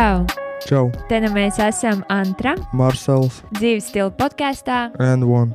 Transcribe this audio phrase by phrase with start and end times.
[0.00, 0.24] Čau!
[0.64, 4.94] Čau, Te nu mēs esam Antra, Marsels dzīves stila podkāstā.
[4.96, 5.52] and One.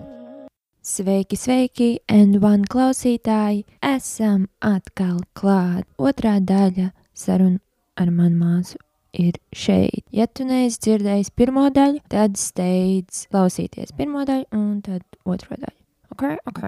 [0.86, 3.64] Sveiki, sveiki, and one klausītāji!
[3.82, 5.88] Esam atkal klāt.
[5.98, 7.58] Otrā daļa saruna
[7.98, 8.78] ar manu māsu
[9.18, 10.06] ir šeit.
[10.14, 15.80] Ja tu neesi dzirdējis pirmo daļu, tad steidz klausīties pirmo daļu un tad otro daļu.
[16.14, 16.64] Ok, ok.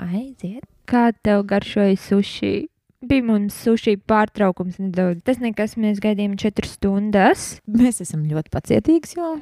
[0.00, 0.64] Aiziet.
[0.88, 2.70] Kā tev garšoja sushi?
[2.98, 5.22] Bija mums sushi pārtraukums nedaudz.
[5.26, 7.44] Tas nekas, mēs gaidījām četras stundas.
[7.70, 9.36] Mēs esam ļoti pacietīgi, jo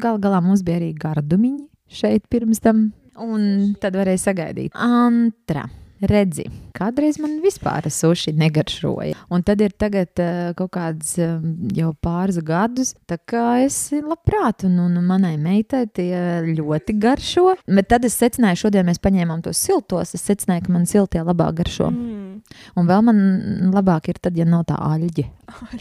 [0.00, 2.86] gal galā mums bija arī gardumiņi šeit pirms tam.
[3.20, 4.72] Un tad varēja sagaidīt.
[4.72, 5.66] Antra.
[6.02, 9.14] Redzi, kādreiz man vispār suši negaršoja.
[9.30, 11.36] Un tad ir tagad uh, kaut kāds uh,
[11.76, 17.52] jau pāris gadus, tā kā es labprāt, un, un manai meitai tie ļoti garšo.
[17.70, 21.60] Bet tad es secināju, šodien mēs paņēmām tos siltos, es secināju, ka man siltie labāk
[21.62, 21.92] garšo.
[21.94, 22.40] Mm.
[22.78, 23.22] Un vēl man
[23.70, 25.28] labāk ir tad, ja nav tā aļģi.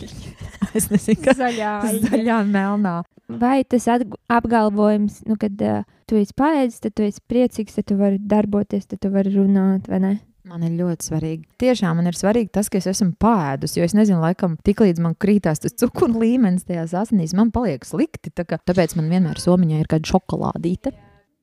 [0.77, 1.73] es nezinu, kas Zaļā.
[2.05, 2.99] zaļā, melnā.
[3.41, 5.81] Vai tas apgalvojums, nu, kad uh,
[6.11, 9.87] tu esi paēdis, tad tu esi priecīgs, tad tu vari darboties, tad tu vari runāt,
[9.91, 10.11] vai ne?
[10.49, 11.43] Man ir ļoti svarīgi.
[11.61, 15.13] Tiešām man ir svarīgi tas, ka es esmu pāēdus, jo es nezinu, laikam, tiklīdz man
[15.21, 18.33] krītās tas cukuru līmenis tajās asinīs, man paliek slikti.
[18.33, 20.91] tā kā- Tāpēc man vienmēr somiņā ir kāda šokolādīte.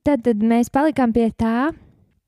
[0.05, 1.71] Tad, tad mēs palikām pie tā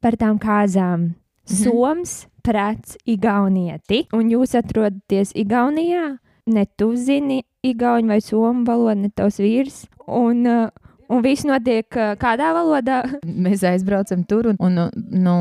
[0.00, 1.14] par tām kāzām.
[1.50, 4.04] Soms, prāts, igaunieti.
[4.14, 9.86] Un jūs atrodaties Igaunijā, ne tu zini igauņu vai somu valodu, ne tavs vīrs.
[10.06, 10.70] Un, uh,
[11.10, 11.88] un viss notiek
[12.20, 13.00] kādā valodā?
[13.46, 15.36] Mēs aizbraucam tur un, un nu,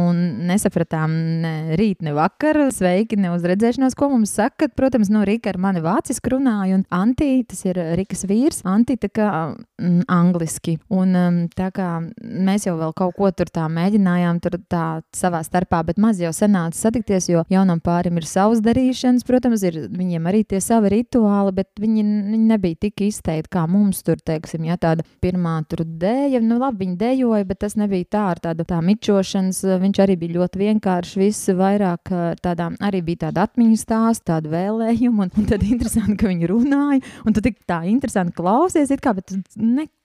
[0.49, 2.61] nesapratām ne rīt, ne vakar.
[2.73, 4.69] Sveiki, ne uz redzēšanos, ko mums saka.
[4.75, 9.11] Protams, no Rīka ar mani vāciski runāja, un Antī, tas ir Rikas vīrs, Antī tā
[9.13, 10.77] kā mm, angliski.
[10.93, 15.81] Un tā kā mēs jau vēl kaut ko tur tā mēģinājām, tur tā savā starpā,
[15.87, 20.43] bet maz jau sanāca satikties, jo jaunam pārim ir savas darīšanas, protams, ir viņiem arī
[20.47, 25.05] tie savi rituāli, bet viņi, viņi nebija tik izteikti kā mums tur, teiksim, ja tāda
[25.23, 29.61] pirmā tur dēja, nu labi, viņi dejoja, bet tas nebija tā ar tādu tā mičošanas,
[29.81, 34.51] viņš arī bija ļoti vienkārši, viss vairāk ar tādām, arī bija tāda atmiņu stāsts, tāda
[34.53, 39.15] vēlējuma, un, un tad interesanti, ka viņi runāja, un tad tā interesanti klausies, it kā,
[39.17, 39.41] bet tu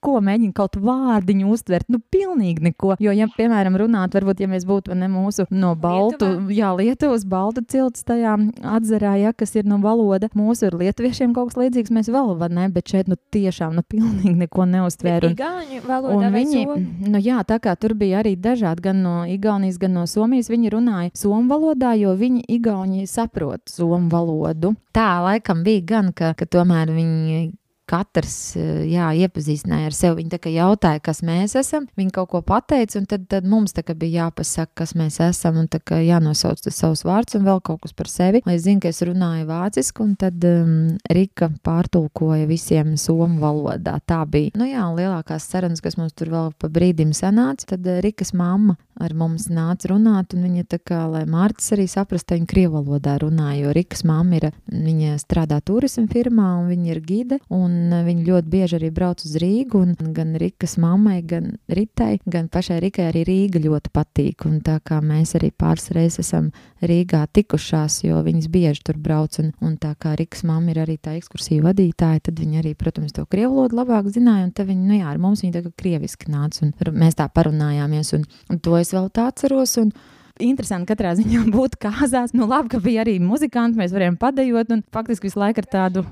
[0.05, 4.65] neko mēģini kaut vārdiņu uztvert, nu pilnīgi neko, jo, ja, piemēram, runāt, varbūt, ja mēs
[4.67, 6.53] būtu ne mūsu no Baltu, Lietuvā?
[6.53, 11.51] jā, Lietuvas Baltu cilts tajā atzarā, ja, kas ir no valoda, mūsu ir lietuviešiem kaut
[11.51, 15.33] kas līdzīgs, mēs vēl var ne, bet šeit, nu tiešām, nu pilnīgi neko neuztvēru.
[15.35, 16.65] Un, vai viņi,
[17.09, 20.73] nu jā, tā kā tur bija arī dažādi, gan no Igaunijas, gan no Somijas, viņi
[20.75, 24.75] runāja somu valodā, jo viņi Igauni saprot somu valodu.
[24.95, 27.53] Tā laikam bija gan, ka, ka tomēr viņi.
[27.89, 30.23] Katrs eh, jā, iepazīstināja ar sevi.
[30.23, 31.85] Viņi jautāja, kas mēs esam.
[31.99, 36.63] Viņi kaut ko pateica, un tad, tad mums bija jāpasaka, kas mēs esam, un jānosauc
[36.65, 38.41] tas savs vārds un vēl kaut kas par sevi.
[38.45, 43.99] Lai zinu, ka es runāju vāciski, un tad um, Rika pārtulkoja visiem somu valodā.
[44.05, 44.55] Tā bija.
[44.57, 48.77] Nu jā, lielākās sarunas, kas mums tur vēl pa brīdim sanāca, tad eh, Rikas mamma
[48.95, 53.17] ar mums nāca runāt, un viņa tā kā, lai Mārcis arī saprastu, viņa krievu valodā
[53.19, 57.74] runāja, jo Rikas mamma ir, viņa strādā turismu firmā, un viņa ir gide, un
[58.05, 62.79] viņa ļoti bieži arī brauc uz Rīgu, un gan Rikas mammai, gan Ritai, gan pašai
[62.83, 66.49] Rikai arī Rīga ļoti patīk, un tā kā mēs arī pāris reizes esam
[66.85, 70.97] Rīgā tikušās, jo viņas bieži tur brauc, un, un tā kā Rikas mamma ir arī
[70.97, 74.89] tā ekskursija vadītāja, tad viņa arī, protams, to krievu valodu labāk zināja, un tad viņa,
[74.89, 78.61] nu jā, ar mums viņa tā kā krieviski nāca, un mēs tā parunājāmies, un, un
[78.61, 79.95] to es vēl tā atceros, un
[80.43, 82.33] Interesanti, katrā ziņā būt kāzās.
[82.35, 86.03] Nu, labi, ka bija arī muzikanti, mēs varējām padejot, un faktiski visu laiku ar tādu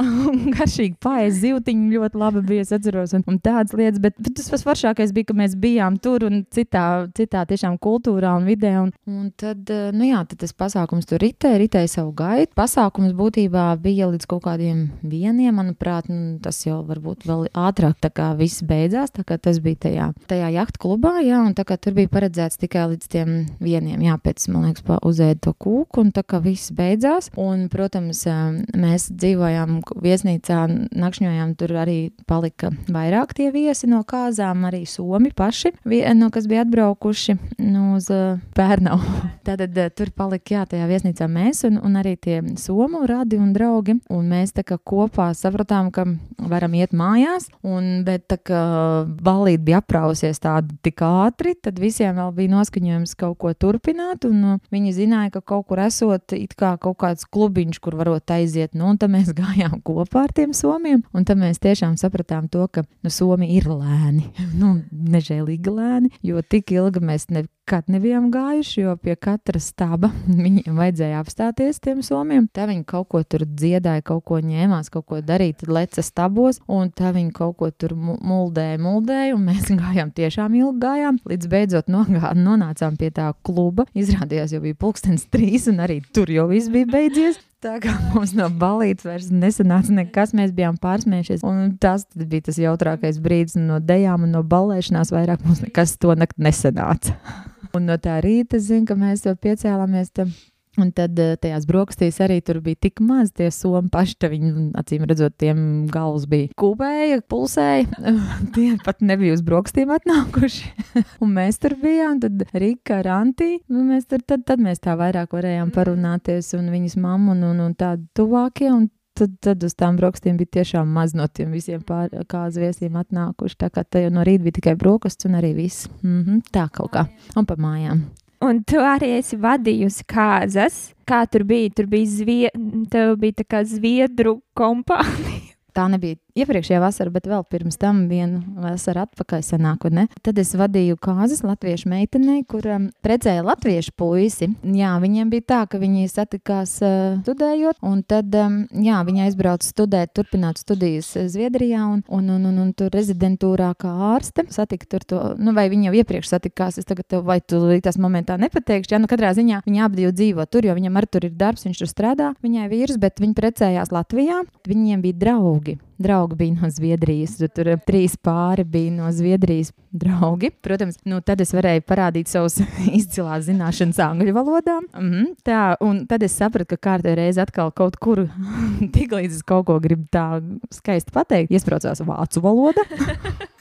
[0.56, 4.50] garšīgu paēzi zīltiņu ļoti labi bija, es atceros, un, un tādas lietas, bet, bet tas
[4.52, 6.84] pats foršākais bija, ka mēs bijām tur un citā,
[7.16, 11.22] citā tiešām kultūrā un vidē, un, un tad, eh, nu jā, tad tas pasākums tur
[11.22, 12.52] ritēja, ritēja savu gaitu.
[12.58, 18.12] Pasākums būtībā bija līdz kaut kādiem vieniem, manuprāt, nu, tas jau varbūt vēl ātrāk tā
[18.14, 21.78] kā viss beidzās, tā kā tas bija tajā, tajā jahtu klubā, jā, un tā kā
[21.80, 26.04] tur bija paredzēts tikai līdz tiem vieniem, jā, pēc, man liekas, pa uzēd to kūku,
[26.04, 30.60] un tā kā viss beidzās, un, protams, eh, mēs dzīvojām viesnīcā,
[30.96, 31.98] nakšņojām, tur arī
[32.28, 35.74] palika vairāk tie viesi no kāzām, arī somi paši,
[36.16, 39.02] no kas bija atbraukuši nu, uz uh, Pērnavu.
[39.46, 43.52] Tātad uh, tur palika, jā, tajā viesnīcā mēs un, un arī tie somu radi un
[43.56, 46.06] draugi, un mēs tā kā kopā sapratām, ka
[46.50, 48.62] varam iet mājās, un, bet tā kā
[49.06, 54.54] balīt bija aprausies tādi tik ātri, tad visiem vēl bija noskaņojums kaut ko turpināt, un
[54.54, 58.74] uh, viņi zināja, ka kaut kur esot it kā kaut kāds klubiņš, kur varot aiziet,
[58.74, 61.02] nu, un tad mēs gājām bijām kopā ar tiem somiem.
[61.12, 64.30] Tad mēs tiešām sapratām to, ka nu, somi ir lēni,
[64.60, 70.76] nu, nežēlīgi lēni, jo tik ilgi mēs nekad nebijām gājuši, jo pie katra staba viņiem
[70.76, 72.48] vajadzēja apstāties tiem somiem.
[72.52, 76.90] Tā viņi kaut ko tur dziedāja, kaut ko ņēmās, kaut ko darīt, leca stabos, un
[76.90, 81.92] tā viņi kaut ko tur muldēja, muldēja, un mēs gājām tiešām ilgi gājām, līdz beidzot
[81.92, 83.86] nogā, nonācām pie tā kluba.
[83.94, 87.38] Izrādījās, jau bija pulkstens trīs, un arī tur jau viss bija beidzies.
[87.60, 91.44] Tā kā mums no balīdzes vairs nesanāca nekas, mēs bijām pārsmējušies.
[91.44, 96.16] Un tas bija tas jautrākais brīdis, no dejām un no balēšanās vairāk mums nekas to
[96.16, 97.16] nakti nesanāca.
[97.76, 100.12] un no tā rīta, zinu, ka mēs to piecēlāmies.
[100.16, 100.32] Tam
[100.80, 104.16] Un tad eh, tajās brokastīs arī tur bija tik maz tie somi paši.
[104.30, 108.12] Viņi, acīm redzot, tiem galvas bija kūpēja, pulsēja.
[108.54, 110.70] tie pat nebija uz brokastīm atnākuši.
[111.24, 113.58] un mēs tur bijām, tad Rika, Rantī.
[113.68, 115.76] Mēs tur, tad, tad mēs tā vairāk varējām mm.
[115.76, 118.70] parunāties, un viņas mamma un, un, un tādi tuvākie.
[118.72, 118.88] Un
[119.20, 121.82] tad, tad uz tām brokastīm bija tiešām maz no tiem visiem
[122.30, 123.58] kāzu viesiem atnākuši.
[123.60, 125.88] Tā kā tā jau no rīta bija tikai brokastis un arī viss.
[126.02, 127.06] Mm -hmm, tā kaut kā.
[127.36, 128.04] Un pa mājām.
[128.40, 130.78] Un tu arī esi vadījusi kāzas.
[131.08, 131.72] Kā tur bija?
[131.76, 132.52] Tur bija, zvie...
[132.92, 135.52] Tev bija tā kā zviedru kompānija.
[135.76, 140.06] Tā nebija iepriekšējā vasarā, bet vēl pirms tam vienu vasaru atpakaļ senāku, ne?
[140.24, 144.50] Tad es vadīju kāzas latviešu meitenei, kur um, precēja latviešu puisi.
[144.62, 149.66] Jā, viņiem bija tā, ka viņi satikās uh, studējot, un tad, um, jā, viņa aizbrauca
[149.66, 155.06] studēt, turpināt studijas Zviedrijā, un, un, un, un, un tur rezidentūrā kā ārste satika tur
[155.06, 158.94] to, nu, vai viņa jau iepriekš satikās, es tagad tev, vai tu tas momentā nepateikšu,
[158.94, 161.66] jā, nu, katrā ziņā viņa abi divi dzīvo tur, jo viņam ar tur ir darbs,
[161.68, 166.70] viņš tur strādā, viņai vīrs, bet viņi precējās Latvijā, viņiem bija draugi draugi bija no
[166.70, 167.36] Zviedrijas.
[167.38, 170.50] Tur, tur trīs pāri bija no Zviedrijas draugi.
[170.64, 172.60] Protams, nu, tad es varēju parādīt savus
[173.00, 174.78] izcilās zināšanas angļu valodā.
[174.94, 178.26] Mm -hmm, tā, un tad es sapratu, ka kārtē reize atkal kaut kur,
[178.96, 180.42] tik līdz es kaut ko gribu tā
[180.72, 182.86] skaisti pateikt, iesprācās vācu valoda.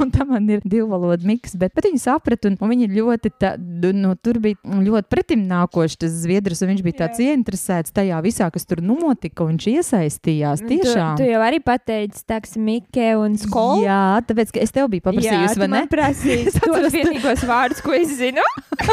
[0.00, 3.32] un tam man ir divu valodu miks, bet, bet viņi saprata, un, un viņi ļoti,
[3.40, 7.32] tā, nu, tur bija ļoti pretimnākoši tas zviedrs, un viņš bija tāds Jā.
[7.32, 11.18] ieinteresēts tajā visā, kas tur notika, un viņš iesaistījās tiešām.
[11.18, 13.84] Tu, tu jau arī pateici, taks Mikē un skolu.
[13.86, 15.84] Jā, tāpēc, ka es tev biju paprasījusi, vai ne?
[15.90, 18.44] prasījis tos vienīgos vārdus, ko es zinu.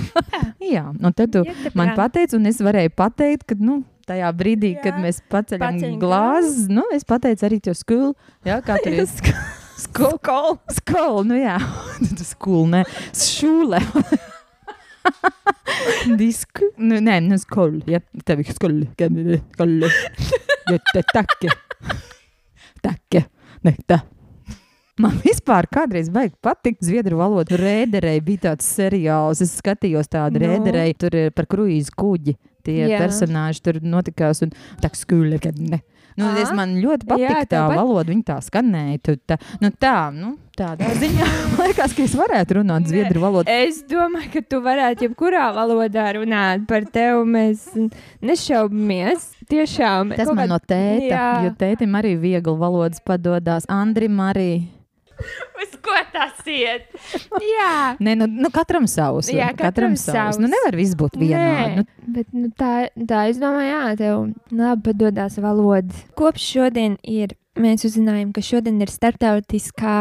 [0.74, 4.76] Jā, un tad tu ja, man pateici, un es varēju pateikt, ka, nu, tajā brīdī,
[4.76, 4.84] jā.
[4.86, 8.14] kad mēs paceļam glāzi, nu, es pateicu arī to skolu,
[8.48, 9.10] jā, kā tur ir.
[9.78, 10.58] Skolu.
[10.76, 11.56] Skolu, nu jā.
[12.34, 12.84] Skolu, ne.
[13.16, 13.80] Šūle.
[16.20, 16.72] Disku.
[16.78, 17.82] Nu, nē, nu skolu.
[17.90, 18.88] Ja, tev ir skolu.
[18.96, 19.90] Skolu.
[20.70, 21.54] Ja, te takke.
[22.82, 23.26] Takke.
[23.66, 24.02] Ne, tā.
[25.02, 27.58] Man vispār kādreiz vajag patikt zviedru valodu.
[27.58, 30.46] Rēderei bija tāds seriāls, es skatījos tādu no.
[30.46, 30.52] Nu.
[30.52, 32.38] rēderei, tur par kruīzu kuģi.
[32.62, 33.00] Tie Jā.
[33.02, 34.52] personāļi tur notikās un
[34.84, 35.82] tā skūle, kad ne.
[36.20, 37.78] Nu, es man ļoti patīk jā, tā pat...
[37.80, 39.02] valoda, viņa tā skanēja.
[39.06, 41.30] Tu, tā, nu, tā, nu, tādā ziņā
[41.62, 43.52] liekas, ka es varētu runāt zviedru valodu.
[43.52, 47.24] Es domāju, ka tu varētu jebkurā valodā runāt par tevi.
[47.32, 47.70] Mēs
[48.24, 49.32] nešaubamies.
[49.52, 50.14] Tiešām.
[50.16, 51.32] Tas man no tēta, jā.
[51.46, 53.68] jo tētim arī viegli valodas padodas.
[53.72, 54.52] Andrim arī.
[55.62, 56.90] Uz ko tas iet?
[57.42, 59.32] Jā, Nē, nu, nu katram savs.
[59.32, 60.40] Jā, katram, katram savs.
[60.42, 61.82] Nu, nevar viss būt vienādi.
[61.82, 62.14] Nu.
[62.18, 66.06] Bet nu, tā, tā, es domāju, jā, tev labi padodas valoda.
[66.20, 69.98] Kopš šodien ir, mēs uzzinājām, ka šodien ir starptautiskā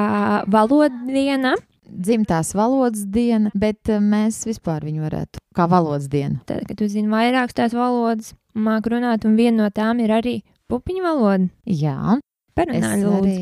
[0.51, 1.57] valoda diena.
[1.91, 6.39] Dzimtās valodas diena, bet eh, mēs vispār viņu varētu kā valodas dienu.
[6.47, 10.37] Tad, kad tu zini vairākas tās valodas, māk runāt, un viena no tām ir arī
[10.71, 11.49] pupiņu valoda.
[11.67, 12.21] Jā,
[12.57, 13.37] Parunā, arī,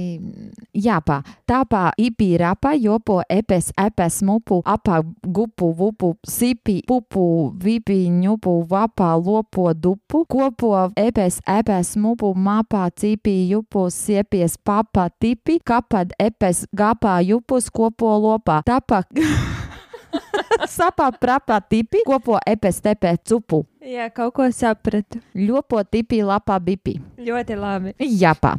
[0.77, 7.25] jāpā, tāpā ipīrapa, jopo epes, epes, mupu, apā, gupu, vupu, sipi, pupu,
[7.63, 15.59] vipi, ņupu, vapā, lopo, dupu, kopo, epes, epes, mupu, mapā, cipi, jupu, siepies, papa, tipi,
[15.65, 19.05] kapad, epes, gapā, jupus, kopo, lopā, tapa.
[20.77, 23.63] Sapā, prapā, tipi, kopo, epes, tepē, cupu.
[23.85, 25.23] Jā, kaut ko sapratu.
[25.37, 26.99] Ļopo, tipi, lapā, bipi.
[27.19, 27.95] Ļoti labi.
[27.99, 28.57] Jāpā.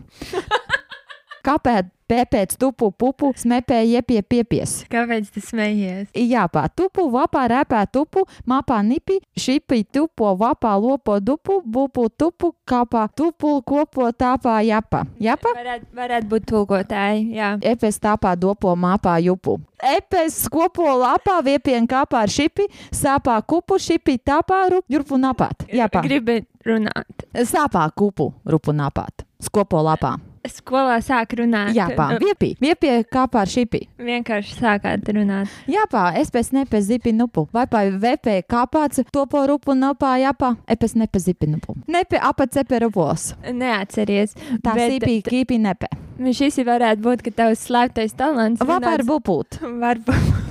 [1.47, 4.83] Kāpēc pēpēc tupu pupu smepē iepie piepies.
[4.91, 6.09] Kāpēc tu smejies?
[6.13, 13.07] Jāpā tupu, vapā rēpē tupu, mapā nipi, šipi tupo, vapā lopo dupu, bupu tupu, kāpā
[13.15, 15.05] tupu, kopo tāpā japa.
[15.21, 15.53] Japa?
[15.57, 17.55] Varētu, varētu būt tulkotāji, jā.
[17.61, 19.59] Epes tāpā dopo mapā jupu.
[19.79, 25.67] Epes kopo lapā, viepien kāpā ar šipi, sāpā kupu, šipi tāpā, rupu napāt.
[25.71, 26.03] Jāpā.
[26.03, 27.27] Gribi runāt.
[27.47, 29.23] Sāpā kupu, rupu napāt.
[29.39, 30.17] Skopo lapā.
[30.48, 31.74] Skolā sāk runāt.
[31.75, 33.81] Jā, pā, Nu, viepī, viepī kā pār šipī.
[34.00, 35.51] Vienkārši sākāt runāt.
[35.67, 37.48] Jā, pā, es pēc nepe zipi nupu.
[37.53, 41.75] Vai pā vepē kāpāts topo rupu nopā, jā, pā, epes nepe zipi nupu.
[41.88, 43.34] Nepe apa cepe rupos.
[43.51, 44.36] Neatceries.
[44.63, 45.91] Tā sīpī kīpī nepe.
[46.19, 48.60] Šis varētu būt, ka tavs slēptais talants.
[48.63, 49.60] Vai pār runāt- bupūt.
[49.63, 50.48] Varbūt.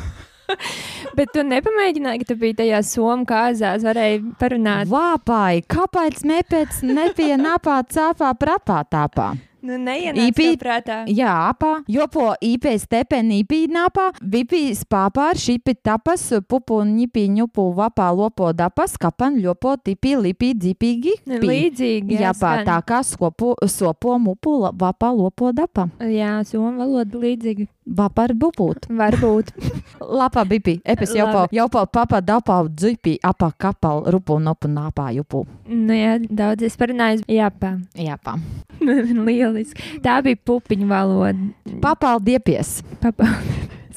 [1.18, 4.88] Bet tu nepamēģināji, ka tu biji tajā somu kāzās, varēji parunāt.
[4.88, 9.26] Vāpai, kāpēc nepēc nepie napā cāpā prapā tāpā?
[9.60, 10.96] Nu, neienāc Īpī- tev prātā.
[11.10, 18.06] Jā, apā, jopo īpē stepenī pīnāpā, vipī spāpā ar šipi tapas, pupu ņipī ņupu vapā
[18.14, 21.16] lopo dapas, kapan ļopo tipī lipī dzipīgi.
[21.26, 21.40] Nu.
[21.42, 22.20] Līdzīgi.
[22.20, 25.88] Jā, pā, tā kā sopo, sopo mupu vapā lopo dapa.
[25.98, 27.66] Jā, somu valoda līdzīga.
[27.96, 28.88] Ar bupūt.
[28.92, 29.52] Varbūt.
[30.20, 35.46] Lapā bipī, epes jopo, jopo papa dapā dzipī, apā kapal rupu nopu nāpā jupu.
[35.66, 37.24] Nu, jā, daudz es parunāju.
[37.30, 37.76] Jā, pā.
[37.96, 38.36] Jā, pā.
[39.26, 40.00] Lieliski.
[40.04, 41.50] Tā bija pupiņu valoda.
[41.82, 42.82] Papaldiepies.
[43.02, 43.32] Papa.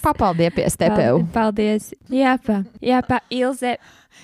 [0.02, 1.22] Papaldiepies tepev.
[1.36, 1.92] Paldies.
[2.10, 2.64] Jā, pā.
[2.82, 3.22] Jā, pā.
[3.30, 3.78] Ilze.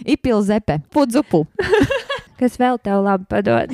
[0.07, 0.81] Ipil zepe.
[0.93, 1.45] Pudzupu.
[2.39, 3.73] Kas vēl tev labi padod?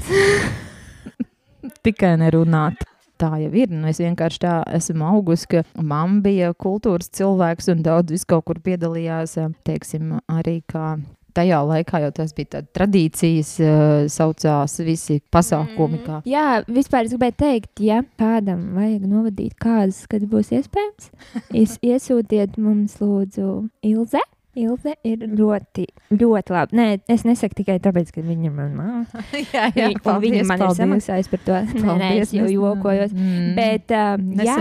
[1.83, 2.83] tikai nerunāt.
[3.23, 3.71] Tā jau ir.
[3.71, 8.43] Nu, es vienkārši tā esmu augusi, ka mamma bija kultūras cilvēks un daudz vis kaut
[8.49, 9.37] kur piedalījās.
[9.63, 10.97] Teiksim, arī kā
[11.37, 16.01] tajā laikā jau tas bija tāds tradīcijas, eh, saucās visi pasākumi.
[16.05, 16.19] Kā.
[16.29, 21.09] Jā, vispār es gribēju teikt, ja kādam vajag novadīt kādas, kad būs iespējams,
[21.63, 24.21] es iesūtiet mums lūdzu Ilze.
[24.53, 26.77] Ilze ir ļoti, ļoti labi.
[26.77, 29.23] Nē, es nesaku tikai tāpēc, ka viņa ir mana māte.
[29.53, 31.57] jā, Viņa- un Viņa man ir samaksājusi par to.
[31.81, 33.15] Nē, nē, es jau jokojos.
[33.17, 34.13] Mm, Bet, uh,
[34.45, 34.59] jā.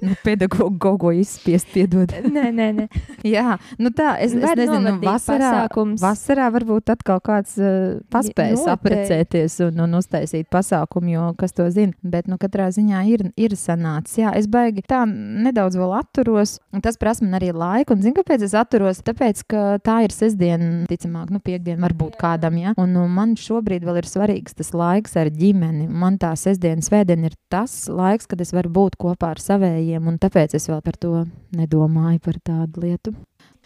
[0.00, 2.12] Nu, pedagogu gogo izspiest, piedod.
[2.36, 2.86] nē, nē, nē.
[3.26, 6.00] Jā, nu tā, es, es nezinu, novadīt vasarā, pasākums.
[6.02, 8.72] vasarā varbūt atkal kāds uh, paspējas noteikti.
[8.76, 11.92] aprecēties un, un uztaisīt pasākumu, jo kas to zina.
[12.00, 14.20] Bet, nu, katrā ziņā ir, ir sanācis.
[14.22, 17.96] Jā, es baigi tā nedaudz vēl atturos, tas prasa man arī laiku.
[17.96, 19.02] Un zinu, kāpēc es atturos?
[19.04, 22.74] Tāpēc, ka tā ir sestdiena, ticamāk, nu, piekdiena varbūt kādam, ja.
[22.80, 25.88] Un nu, man šobrīd vēl ir svarīgs tas laiks ar ģimeni.
[25.90, 30.18] Man tā sestdiena, svētdiena ir tas laiks, kad es varu būt kopā ar savējiem, un
[30.20, 31.24] tāpēc es vēl par to
[31.56, 33.14] nedomāju par tādu lietu.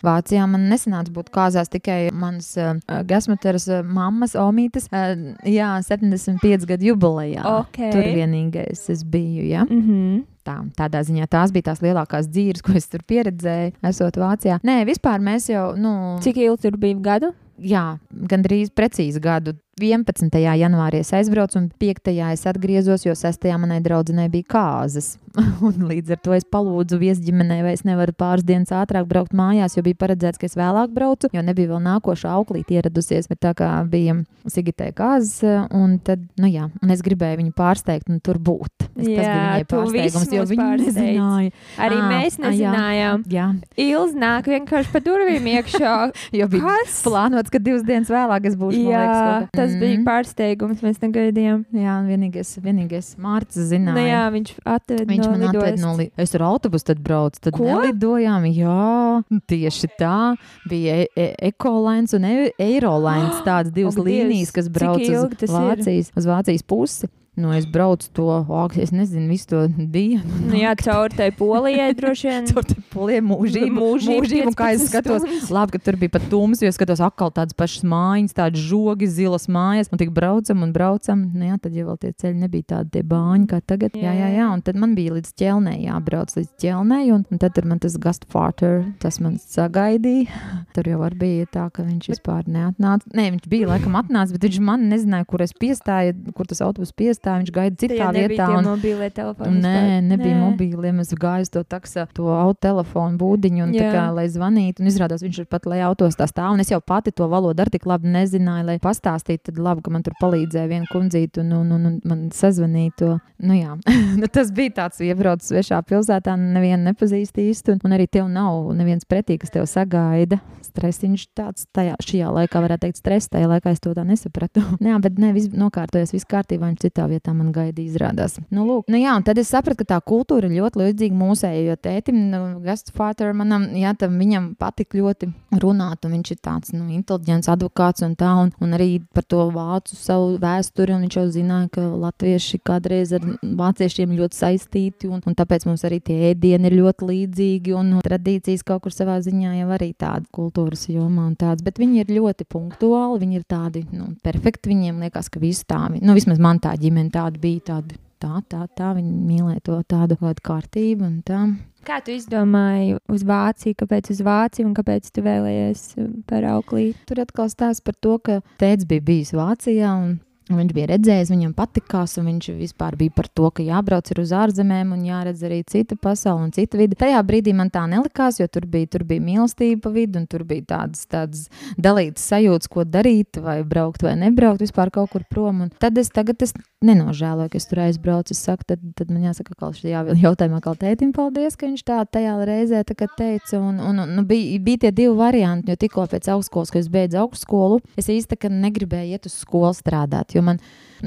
[0.05, 2.75] Vācijā man nesanāca būt kāzās tikai manas uh,
[3.09, 5.15] gasmatēras uh, mammas, omītes, uh,
[5.49, 7.45] jā, 75 gadu jubilejā.
[7.63, 7.79] Ok.
[7.95, 9.65] Tur vienīgais es biju, ja.
[9.65, 10.25] Mm -hmm.
[10.45, 14.59] Tā, tādā ziņā tās bija tās lielākās dzīves, ko es tur pieredzēju, esot Vācijā.
[14.63, 17.33] Nē, vispār mēs jau, nu, Cik ilgi tur bija gadu?
[17.59, 19.55] jā, gandrīz precīzi gadu.
[19.81, 20.31] 11.
[20.61, 22.13] janvārī es aizbraucu, un 5.
[22.33, 23.49] es atgriezos, jo 6.
[23.59, 25.15] manai draudzenei bija kāzas.
[25.91, 29.83] līdz ar to es palūdzu viesģimenei, vai es nevaru pāris dienas ātrāk braukt mājās, jo
[29.83, 33.27] bija paredzēts, ka es vēlāk braucu, jo nebija vēl nākošā auklīte ieradusies.
[33.31, 35.41] Bet tā kā bija Sigitē kāzas,
[35.75, 38.85] un tad, nu jā, un es gribēju viņu pārsteigt un tur būt.
[38.95, 40.99] Es, tas bija Jā, viņai tu pārsteigums, jo viņi pārsteidz.
[41.01, 41.55] nezināja.
[41.83, 42.51] Arī Ā, mēs ā, jā.
[42.53, 43.25] nezinājām.
[43.33, 43.47] Jā,
[43.81, 45.95] Ilz nāk vienkārši pa durvīm iekšā.
[46.39, 47.01] jo bija Kas?
[47.03, 48.85] plānots, ka divas dienas vēlāk es būšu.
[48.85, 50.05] Jā, liekas, kaut kā- tas bija Mhm.
[50.05, 50.81] pārsteigums.
[50.85, 51.65] Mēs negaidījām.
[51.73, 53.95] Jā, un vienīgais, vienīgais Mārcis zināja.
[53.95, 56.11] Nu, jā, viņš atveda Viņš no man atveda no li...
[56.17, 57.65] Es ar autobusu tad braucu, tad Ko?
[57.65, 58.45] nelidojām.
[58.55, 60.37] Jā, tieši tā.
[60.69, 65.51] Bija e e Ekolines un e Eirolines tādas divas Dievs, līnijas, kas brauc uz tas?
[65.51, 67.09] Vācijas, uz Vācijas pusi.
[67.37, 70.23] Nu, es braucu to, ak, es nezinu, visu to dienu.
[70.47, 72.45] Nu, jā, caur tai polijai droši vien.
[72.47, 75.49] Tur tur poliem mūžību, Mūžību, mūžību, kā es 15 skatos, stundas.
[75.51, 79.09] labi, ka tur bija pat tums, jo es skatos atkal tādas pašas mājas, tādas žogi,
[79.11, 81.25] zilas mājas, un tik braucam un braucam.
[81.35, 83.99] Nu, jā, tad jau vēl tie ceļi nebija tādi bāņi kā tagad.
[83.99, 87.59] Jā, jā, jā, un tad man bija līdz ķelnei jābrauc līdz ķelnei, un, un tad
[87.59, 90.31] tur man tas gastfarter, tas man sagaidīja.
[90.77, 93.11] Tur jau var bija tā, ka viņš vispār neatnāca.
[93.11, 96.95] Nē, viņš bija laikam atnācis, bet viņš man nezināja, kur es piestāju, kur tas autobus
[96.95, 97.24] piestāja.
[97.41, 98.49] Viņš gaida citā Tajā vietā.
[98.59, 99.61] Un, mobīlie telefoni.
[99.65, 101.01] Nē, nebija mobīliem.
[101.05, 104.83] Es gāju uz to taksa, to autotelefonu būdiņu, un kā, lai zvanītu.
[104.85, 106.55] Un izrādās, viņš ir pat, lai autos tā stāv.
[106.55, 109.49] Un es jau pati to valodu ar tik labi nezināju, lai pastāstītu.
[109.51, 113.13] Tad labi, ka man tur palīdzēja viena kundzīte un, un, un, un man sazvanīja to.
[113.45, 113.57] Nu,
[114.21, 117.75] nu, tas bija tāds iebraucis svešā pilsētā, nevienu nepazīst īsti.
[117.75, 120.41] Un, un arī tev nav neviens pretī, kas tev sagaida.
[120.65, 123.31] Stresiņš tāds tajā, šajā laikā, varētu teikt, stress.
[123.33, 124.65] Tajā laikā es to tā nesapratu.
[124.89, 126.71] Jā, bet ne, viss nokārtojas, viss kārtībā.
[126.71, 128.39] Viņš citā vietā man gaidīja, izrādās.
[128.55, 131.65] Nu, lūk, nu, jā, un tad es sapratu, ka tā kultūra ir ļoti līdzīga mūsējai.
[131.69, 135.31] Jo tētim, nu, Gastfāter, manam, jā, tam viņam patīk ļoti
[135.63, 139.47] runāt, un viņš ir tāds nu, inteliģents advokāts un tā, un, un arī par to
[139.55, 140.95] vācu savu vēsturi.
[140.95, 145.85] un Viņš jau zināja, ka latvieši kādreiz ar vāciešiem ļoti saistīti, un, un tāpēc mums
[145.85, 150.25] arī tie ēdieni ir ļoti līdzīgi, un tradīcijas kaut kur savā ziņā jau arī tāda
[150.35, 151.65] kultūras jomā un tāds.
[151.65, 154.73] Bet viņi ir ļoti punktuāli, viņi ir tādi nu, perfekti.
[154.73, 157.63] Viņiem liekas, ka viss tā, nu, vismaz man tā ģimene tāda bija.
[157.73, 158.93] Tādi, tā, tā, tā.
[158.97, 161.45] Viņi mīlēja to tādu kārtību un tā.
[161.85, 165.83] Kā tu izdomāji uz Vāciju, kāpēc uz Vāciju un kāpēc tu vēlējies
[166.31, 166.97] par auklīti?
[167.11, 170.15] Tur atkal stāsta par to, ka tēvs bija bijis Vācijā un
[170.45, 174.91] Viņš bija redzējis, viņam patikās, un viņš vispār bija par to, ka jābrauc uz ārzemēm
[174.93, 176.99] un jāredz arī cita pasaule un cita vide.
[177.01, 180.45] Tajā brīdī man tā nelikās, jo tur bija, tur bija mīlestība pa vidu, un tur
[180.45, 181.47] bija tādas, tādas
[181.81, 185.63] dalītas sajūtas, ko darīt, vai braukt vai nebraukt vispār kaut kur prom.
[185.65, 186.53] Un tad es tagad es
[186.85, 188.37] nenožēloju, ka es tur aizbraucu.
[188.37, 192.03] Es saku, tad, tad man jāsaka, ka šajā jautājumā kā tētim paldies, ka viņš tā
[192.05, 193.63] tajā reizē tā teica.
[193.63, 196.93] Un, un, un, nu, bija, bija tie divi varianti, jo tikko pēc augstskolas, kad es
[196.93, 200.59] beidzu augstskolu, es īsti negribēju iet uz skolu strādāt jo man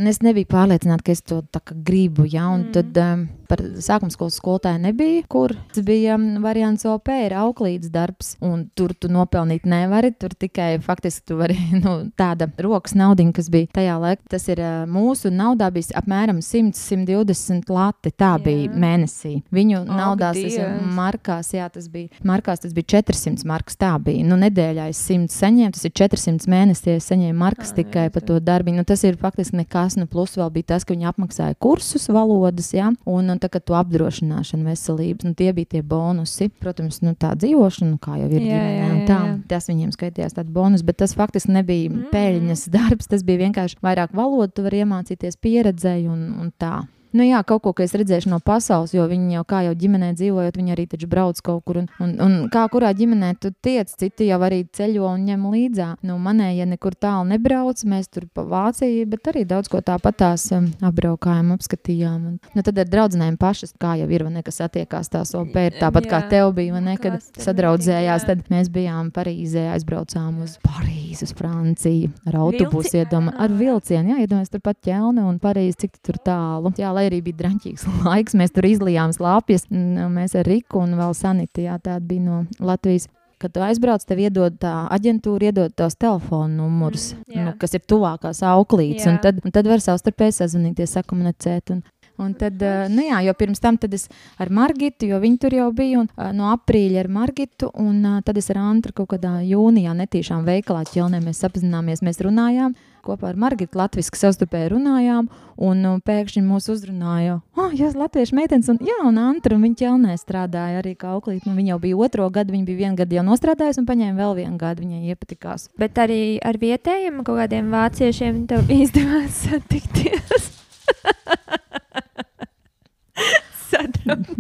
[0.10, 1.42] es nebiju pārliecināta, ka es to
[1.88, 2.28] gribu.
[2.30, 2.48] Ja?
[2.54, 2.72] Un mm.
[2.76, 7.92] tad um, par sākuma skolas skolotāju nebija, kur tas bija um, variants OP, ir auklītes
[7.94, 10.12] darbs, un tur tu nopelnīt nevari.
[10.18, 14.28] Tur tikai faktiski tu vari nu, tāda rokas naudiņa, kas bija tajā laikā.
[14.34, 18.14] Tas ir uh, mūsu naudā bija apmēram 100-120 lati.
[18.18, 18.44] Tā jā.
[18.44, 19.38] bija mēnesī.
[19.54, 23.80] Viņu oh, naudās, tas ir markās, jā, tas bija markās, tas bija 400 markas.
[23.80, 24.26] Tā bija.
[24.28, 28.14] Nu, nedēļā es 100 saņēmu, tas ir 400 mēnesī, es saņēmu markas ah, tikai jā,
[28.14, 28.76] par to darbu.
[28.76, 32.74] Nu, tas ir faktiski nekas, nu, plus vēl bija tas, ka viņi apmaksāja kursus valodas,
[32.76, 36.50] ja, un, un tā, to apdrošināšanu veselības, nu, tie bija tie bonusi.
[36.60, 39.22] Protams, nu, tā dzīvošana, nu, kā jau ir jā, ģimenē, jā, jā, tā,
[39.54, 42.12] tas viņiem skaitījās tāds bonus, bet tas faktiski nebija mm.
[42.12, 46.82] peļņas darbs, tas bija vienkārši vairāk valodu, tu vari iemācīties pieredzēji un, un tā.
[47.16, 50.12] Nu, jā, kaut ko, ko es redzēšu no pasaules, jo viņi jau kā jau ģimenē
[50.18, 51.82] dzīvojot, viņi arī taču brauc kaut kur.
[51.84, 55.88] Un, un, un kā kurā ģimenē tu tiec, citi jau arī ceļo un ņem līdzi.
[56.08, 60.20] Nu, manējie ja nekur tālu nebrauc, mēs tur pa Vāciju, bet arī daudz ko tāpat
[60.22, 62.28] tās um, apbraukājām, apskatījām.
[62.32, 66.08] Un, nu, tad ar draudzenēm pašas, kā jau ir, ne, kas attiekās tās opēri, tāpat
[66.08, 71.34] jā, kā tev bija, ne, kad sadraudzējās, tad mēs bijām Parīzē, aizbraucām uz Parīzi, uz
[71.38, 76.74] Franciju ar autobusu, iedomā, ar vilcienu, jā, iedomājies turpat ķelni un Parīzi, cik tur tālu.
[76.80, 79.68] Jā, lai arī bija draņķīgs laiks, mēs tur izlijām slāpjas.
[79.72, 83.10] Mēs ar Riku un vēl Sanitu, jā, tāda bija no Latvijas.
[83.38, 87.84] Kad tu aizbrauc, tev iedod tā aģentūra, iedod tos telefonu numurus, mm, nu, kas ir
[87.86, 89.06] tuvākās auklītes.
[89.12, 91.76] Un tad, un tad var savstarpēji sazvanīties, sakomunicēt.
[91.76, 91.84] Un,
[92.18, 92.58] Un tad,
[92.90, 94.08] nu jā, jo pirms tam es
[94.42, 98.50] ar Margitu, jo viņi tur jau bija, un no aprīļa ar Margitu, un tad es
[98.50, 102.74] ar Antru kaut kādā jūnijā netīšām veikalā ķelnē mēs apzināmies, mēs runājām
[103.08, 108.70] kopā ar Margitu Latvijas savstarpēji runājām, un nu, pēkšņi mūs uzrunāja, oh, jā, latviešu meitenes,
[108.74, 112.02] un, jā, un Antra, un viņa ķelnē strādāja arī kā auklīt, nu, viņa jau bija
[112.08, 115.70] otro gadu, viņa bija vienu gadu jau nostrādājusi, un paņēma vēl vienu gadu, viņai iepatikās.
[115.80, 120.54] Bet arī ar vietējiem kaut kādiem vāciešiem tev izdevās satikties.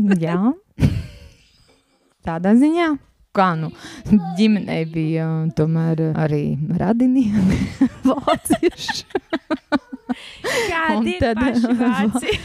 [0.27, 0.39] Jā,
[2.23, 3.06] tādā ziņā
[3.37, 3.71] kā nu,
[4.39, 6.43] ģimenei bija tomēr arī
[6.81, 9.03] radinieki vācieši.
[10.67, 12.39] Kādi ir paši vāci?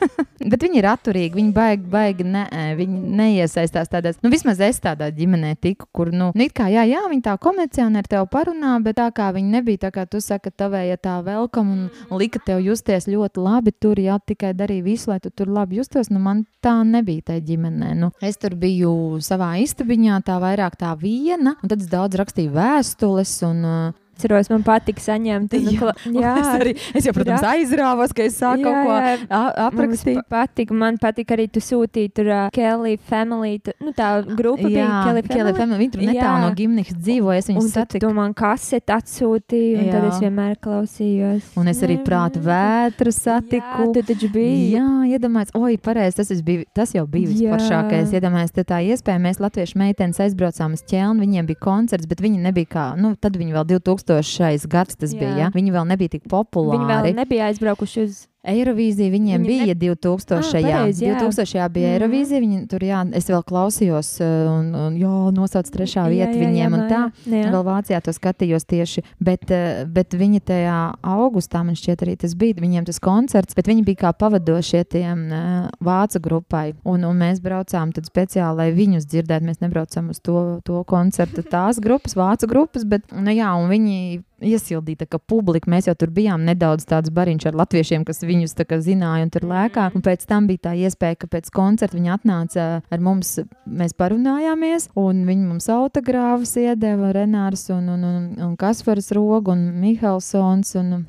[0.50, 2.44] Bet viņi ir atturīgi, viņi baigi, baigi ne,
[2.78, 7.02] viņi neiesaistās tādās, nu, vismaz es tādā ģimenē tiku, kur, nu, nu kā, jā, jā,
[7.10, 10.52] viņi tā komerciāli ar tevi parunā, bet tā kā viņi nebija, tā kā tu saki,
[10.54, 15.10] tavēja tā velkam un, un lika tev justies ļoti labi tur, jā, tikai darīja visu,
[15.10, 19.20] lai tu tur labi justos, nu, man tā nebija tajā ģimenē, nu, es tur biju
[19.24, 24.48] savā istabiņā, tā vairāk tā viena, un tad es daudz rakstīju vēstules un, uh, Atceros,
[24.48, 25.52] man patīk saņemt.
[25.60, 25.92] Nu, jā,
[26.24, 27.52] jā, es, arī, es jau, protams, jā.
[27.52, 30.16] aizrāvos, ka es sāku jā, kaut ko aprakstīt.
[30.16, 34.64] Man patīk, man patīk arī tu sūtīji tur uh, Kelly Family, tu, nu tā grupa
[34.64, 35.34] jā, bija Kelly Family.
[35.36, 35.80] Kelly Family.
[35.82, 38.02] Viņi tur netālu no gimnikas dzīvoja, es viņus satiku.
[38.06, 39.98] Tu man kaseti atsūtīji, un jā.
[39.98, 41.52] tad es vienmēr klausījos.
[41.60, 43.84] Un es arī prātu vētru satiku.
[43.84, 44.72] Jā, tu taču biji.
[44.78, 48.16] Jā, iedomājies, oi, pareizi, tas, bija, tas jau bija visparšākais.
[48.16, 52.72] Iedomājies, tā iespēja, mēs latviešu meitenes aizbraucām uz ķelnu, viņiem bija koncerts, bet viņi nebija
[52.72, 54.68] kā, nu, tad viņi vēl 2000 2000.
[54.72, 55.20] gads tas Jā.
[55.20, 55.34] bija.
[55.44, 55.50] Ja?
[55.54, 56.78] Viņi vēl nebija tik populāri.
[56.78, 59.80] Viņi vēl nebija aizbraukuši uz Eirovīzija viņiem viņi bija ne...
[59.82, 60.36] 2000.
[60.36, 61.16] Ah, pareiz, jā.
[61.18, 61.68] 2000.
[61.74, 61.96] bija mm.
[61.96, 66.38] Eirovīzija, viņi tur, jā, es vēl klausījos, uh, un, un jā, nosauc trešā vieta jā,
[66.38, 67.00] jā, viņiem, jā, un tā.
[67.26, 67.50] Jā.
[67.54, 70.76] Vēl Vācijā to skatījos tieši, bet, uh, bet viņi tajā
[71.16, 75.26] augustā, man šķiet arī tas bija, viņiem tas koncerts, bet viņi bija kā pavadošie tiem
[75.30, 80.22] uh, vācu grupai, un, un mēs braucām tad speciāli, lai viņus dzirdētu, mēs nebraucām uz
[80.22, 84.00] to, to koncertu tās grupas, vācu grupas, bet, nu jā, un viņi
[84.44, 89.24] iesildīta, ka publika, mēs jau tur bijām nedaudz tāds bariņš ar latviešiem, kas viņus zināja
[89.24, 89.90] un tur lēkā.
[89.94, 94.90] Un pēc tam bija tā iespēja, ka pēc koncerta viņi atnāca ar mums, mēs parunājāmies,
[94.96, 100.76] un viņi mums autogrāfus iedeva Renārs un, un, un, un Kaspars Rogu un Mihelsons.
[100.76, 101.06] Un,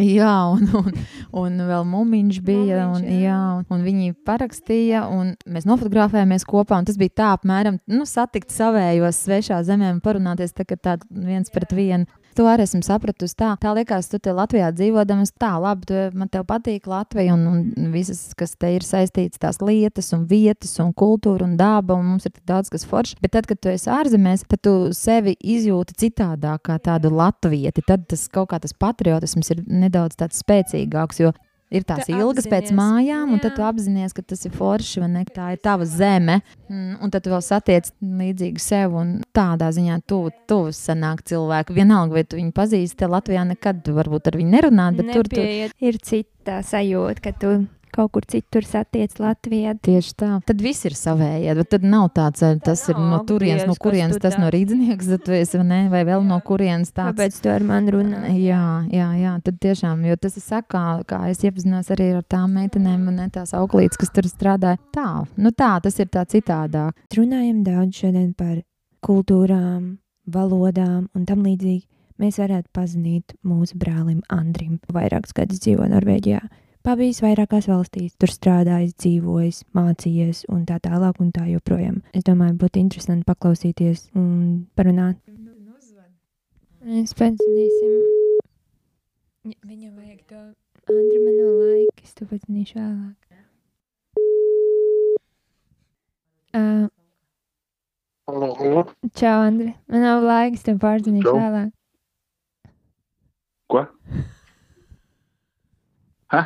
[0.00, 0.94] Jā, un, un,
[1.36, 2.86] un vēl mūmiņš bija.
[2.88, 6.80] Mumiņš, un, jā, un, un viņi parakstīja, un mēs nofotografējāmies kopā.
[6.86, 11.74] Tas bija tā, apmēram, nu, satikt savējos svešā zemē un parunāties tā, tā viens pret
[11.76, 12.08] vienu.
[12.38, 13.34] To arī esmu sapratusi.
[13.38, 17.46] Tā, tā liekas, tu te Latvijā dzīvodams, tā labi, tu, man te patīk Latvija un,
[17.74, 22.12] un visas, kas te ir saistītas, tās lietas un vietas un kultūra un daba, un
[22.12, 23.18] mums ir tik daudz kas foršs.
[23.22, 27.84] Bet tad, kad tu esi ārzemēs, tad tu sevi izjūti citādāk kā tādu latvieti.
[27.86, 31.34] Tad tas kaut kā tas patriotisms ir nedaudz spēcīgāks, jo
[31.70, 33.56] ir tās Tu ilgas pēc apzinies, mājām, un tad jā.
[33.58, 35.24] tu apzinājies, ka tas ir forši, vai ne?
[35.30, 40.00] Tā ir tava zeme, mm, un tad tu vēl satiec līdzīgi sev, un tādā ziņā
[40.10, 41.76] tu, tu sanāk cilvēku.
[41.76, 45.40] Vienalga, vai tu viņu pazīsti, te Latvijā nekad varbūt ar viņu nerunāt, bet tur tu
[45.40, 45.76] Nepieiet.
[45.78, 47.54] ir cita sajūta, ka tu
[47.94, 49.74] kaut kur citur satiec Latvijā.
[49.84, 50.30] Tieši tā.
[50.46, 51.54] Tad viss ir savējie.
[51.58, 55.10] bet Tad nav tāds, tas ir no nav turienes, no kurienes tas no rīznieks,
[55.60, 55.82] vai?
[55.92, 57.14] Vai vēl no kurienes tāds.
[57.14, 58.24] Kāpēc tu ar mani runā?
[58.34, 62.56] Jā, jā, jā, tad tiešām, jo tas ir sakā, kā es iepazinos arī ar tām
[62.58, 64.80] meitenēm, un tās auklītes, kas tur strādāja.
[64.94, 66.96] Tā, nu tā, tas ir tā citādāk.
[67.16, 68.60] Runājam daudz šodien par
[69.06, 69.98] kultūrām,
[70.30, 71.86] valodām un tam līdzīgi.
[72.20, 74.76] Mēs varētu pazinīt mūsu brālim Andrim.
[74.92, 76.42] Vairākus gadus dzīvo Norvēģijā.
[76.80, 81.98] Pabijis vairākās valstīs, tur strādājis, dzīvojis, mācījies un tā tālāk un tā joprojām.
[82.16, 85.16] Es domāju, būtu interesanti paklausīties un parunāt.
[86.80, 87.92] Mēs pēcināsim.
[89.68, 90.38] Viņam vajag to
[90.90, 93.18] Andri man nav laika, es to pēcināšu vēlāk.
[96.50, 96.88] Uh,
[99.14, 99.70] čau, Andri.
[99.86, 101.36] Man nav laika, es tev Čau.
[101.36, 101.70] vēlāk.
[103.70, 103.80] Ko?
[106.32, 106.42] Hä?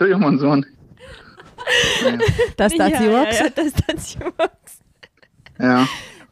[0.00, 0.64] Tu jau man zvani.
[2.58, 3.36] Tas tāds joks.
[3.36, 4.78] Jā, tas tāds joks.
[5.60, 5.82] Jā,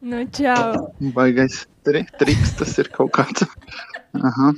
[0.09, 0.79] Nu, čau.
[1.13, 3.45] baigais tri, triks tas ir kaut kāds.
[4.15, 4.53] Aha.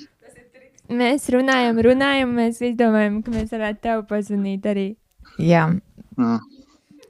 [1.00, 4.86] Mēs runājam, runājam, mēs izdomājam, ka mēs varētu tev pazvanīt arī.
[5.40, 5.64] Jā.
[6.20, 6.36] Jā.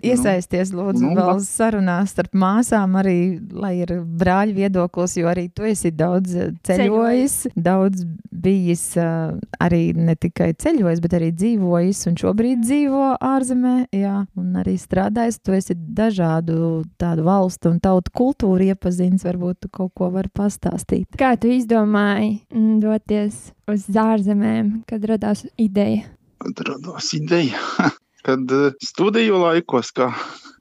[0.05, 5.67] Iesaisties, lūdzu, nu, vēl sarunās starp māsām, arī lai ir brāļa viedoklis, jo arī tu
[5.69, 12.19] esi daudz eh, ceļojis, daudz bijis eh, arī ne tikai ceļojis, bet arī dzīvojis un
[12.21, 15.41] šobrīd dzīvo ārzemē, jā, un arī strādājis.
[15.45, 21.09] Tu esi dažādu tādu valstu un tautu kultūru iepazinis, varbūt tu kaut ko vari pastāstīt.
[21.21, 26.09] Kā tu izdomāji mm, doties uz ārzemēm, kad radās ideja?
[26.41, 27.61] Kad radās ideja.
[28.27, 30.11] Kad eh, studiju laikos, kā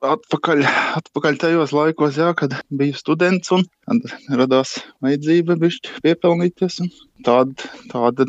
[0.06, 0.64] atpakaļ,
[1.02, 3.66] atpakaļ tajos laikos, jā, kad biju students un
[4.40, 5.58] radās vajadzība
[6.06, 6.80] piepelnīties.
[6.86, 6.92] un
[7.28, 8.26] Tāda, tāda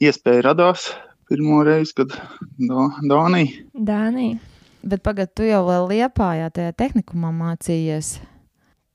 [0.00, 0.86] iespēja radās
[1.28, 2.14] pirmo reizi, kad
[2.60, 3.62] Dā, Dānija.
[3.76, 4.40] Dānija.
[4.82, 8.16] Bet pagaidi, tu jau vēl liepājā tajā tehnikumā mācījies.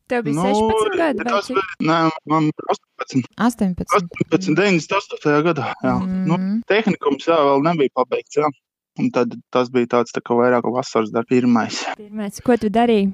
[0.08, 1.24] Tev bija nu, 16 gadi.
[1.28, 1.98] tas bija, nē,
[2.32, 3.86] man 18, 18.
[4.32, 5.42] 18, 98.
[5.48, 5.70] gadā.
[5.84, 5.96] Jā.
[6.02, 6.26] Mm.
[6.28, 6.62] Nu, Mm.
[6.68, 8.38] tehnikums jā, vēl nebija pabeigts.
[8.40, 8.48] Jā.
[8.98, 11.84] Un tad tas bija tāds tā kā vairāk vasaras darbs, pirmais.
[12.00, 13.12] Pirmais, ko tu darīji?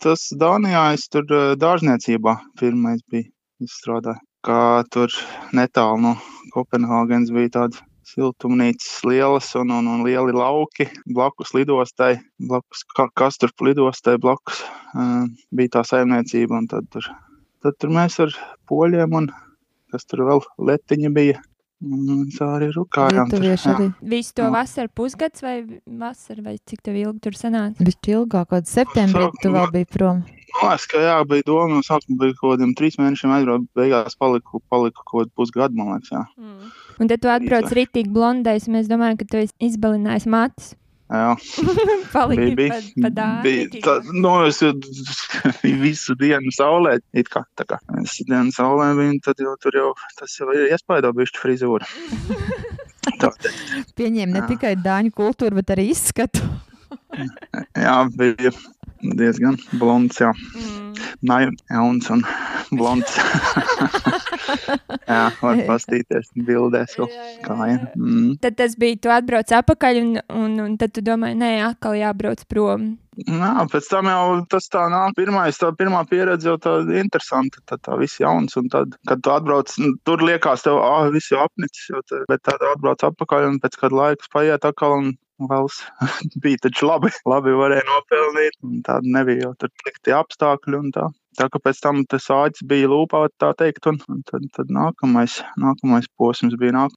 [0.00, 1.26] Tas Dānijā, es tur
[1.60, 3.28] dārzniecībā pirmais bija
[3.60, 4.22] izstrādājis.
[4.40, 5.12] Kā tur
[5.52, 6.14] netālu no
[6.54, 12.14] Kopenhāgenes bija tāda siltumnīcas lielas un, un, un lieli lauki blakus lidostai,
[12.48, 14.62] blakus ka, Kasturp lidostai blakus
[14.94, 16.62] uh, bija tā saimniecība.
[16.62, 17.10] un Tad tur,
[17.60, 18.34] tad tur mēs ar
[18.70, 19.30] poļiem un
[19.92, 21.44] kas tur vēl letiņa bija.
[21.80, 23.72] Un tā arī Lietuvieši jā.
[23.72, 23.86] arī.
[24.04, 24.50] Visu to Jā.
[24.52, 25.54] vasaru pusgads vai
[25.86, 27.80] vasara, vai cik tev ilgi tur sanāca?
[27.80, 30.20] Bišķi ilgāk, kaut septembrī tu vēl biji prom.
[30.50, 34.60] Liekas, ka jā, bija doma, no sākuma bija kaut kādiem trīs mēnešiem aizbraukt, beigās paliku,
[34.68, 36.24] paliku kaut kādu pusgadu, man liekas, jā.
[37.00, 40.74] Un tad tu atbrauc rītīgi blondais, un es domāju, ka tu esi izbalinājis matus.
[41.10, 41.30] Jā.
[42.14, 44.72] Paliki bija, pa, pa bija tā, nu, es jau
[45.84, 49.90] visu dienu saulē, it kā, tā kā visu dienu saulē biju, tad jau tur jau,
[50.20, 51.90] tas jau ir iespaido bišķi frizūra.
[53.98, 56.44] Pieņēma ne tikai dāņu kultūru, bet arī izskatu.
[57.84, 58.52] Jā, bija
[59.00, 60.30] diezgan blonds, jā.
[60.56, 60.94] Mm.
[61.26, 62.22] Nai, jauns un
[62.76, 63.16] blonds.
[65.10, 67.78] jā, var pastīties bildēs kā, jā.
[67.96, 68.34] Mm.
[68.42, 70.10] Tad tas bija, tu atbrauc atpakaļ, un,
[70.42, 72.92] un, un tad tu domāji, nē, atkal jābrauc prom.
[73.26, 75.16] Jā, pēc tam jau tas tā nāk.
[75.18, 77.60] Pirmais, tā pirmā pieredze jau tāda interesanta.
[77.68, 78.56] Tad tā viss jauns.
[78.56, 81.90] Un tad, kad tu atbrauc, nu, tur liekas, tev, ah, viss jau apnicis.
[81.90, 84.96] Jau te, bet tad atbrauc atpakaļ un pēc kāda laika paiet atkal.
[85.02, 85.80] Un, Vēls
[86.44, 87.12] bija taču labi.
[87.28, 88.58] Labi varēja nopelnīt.
[88.86, 90.80] Tāda nebija jau tur slikti apstākļi.
[90.80, 91.08] un Tā.
[91.38, 93.86] tā kā pēc tam tas āķis bija lūpā, tā teikt.
[93.88, 96.96] Un tad, tad nākamais, nākamais posms bija nāk.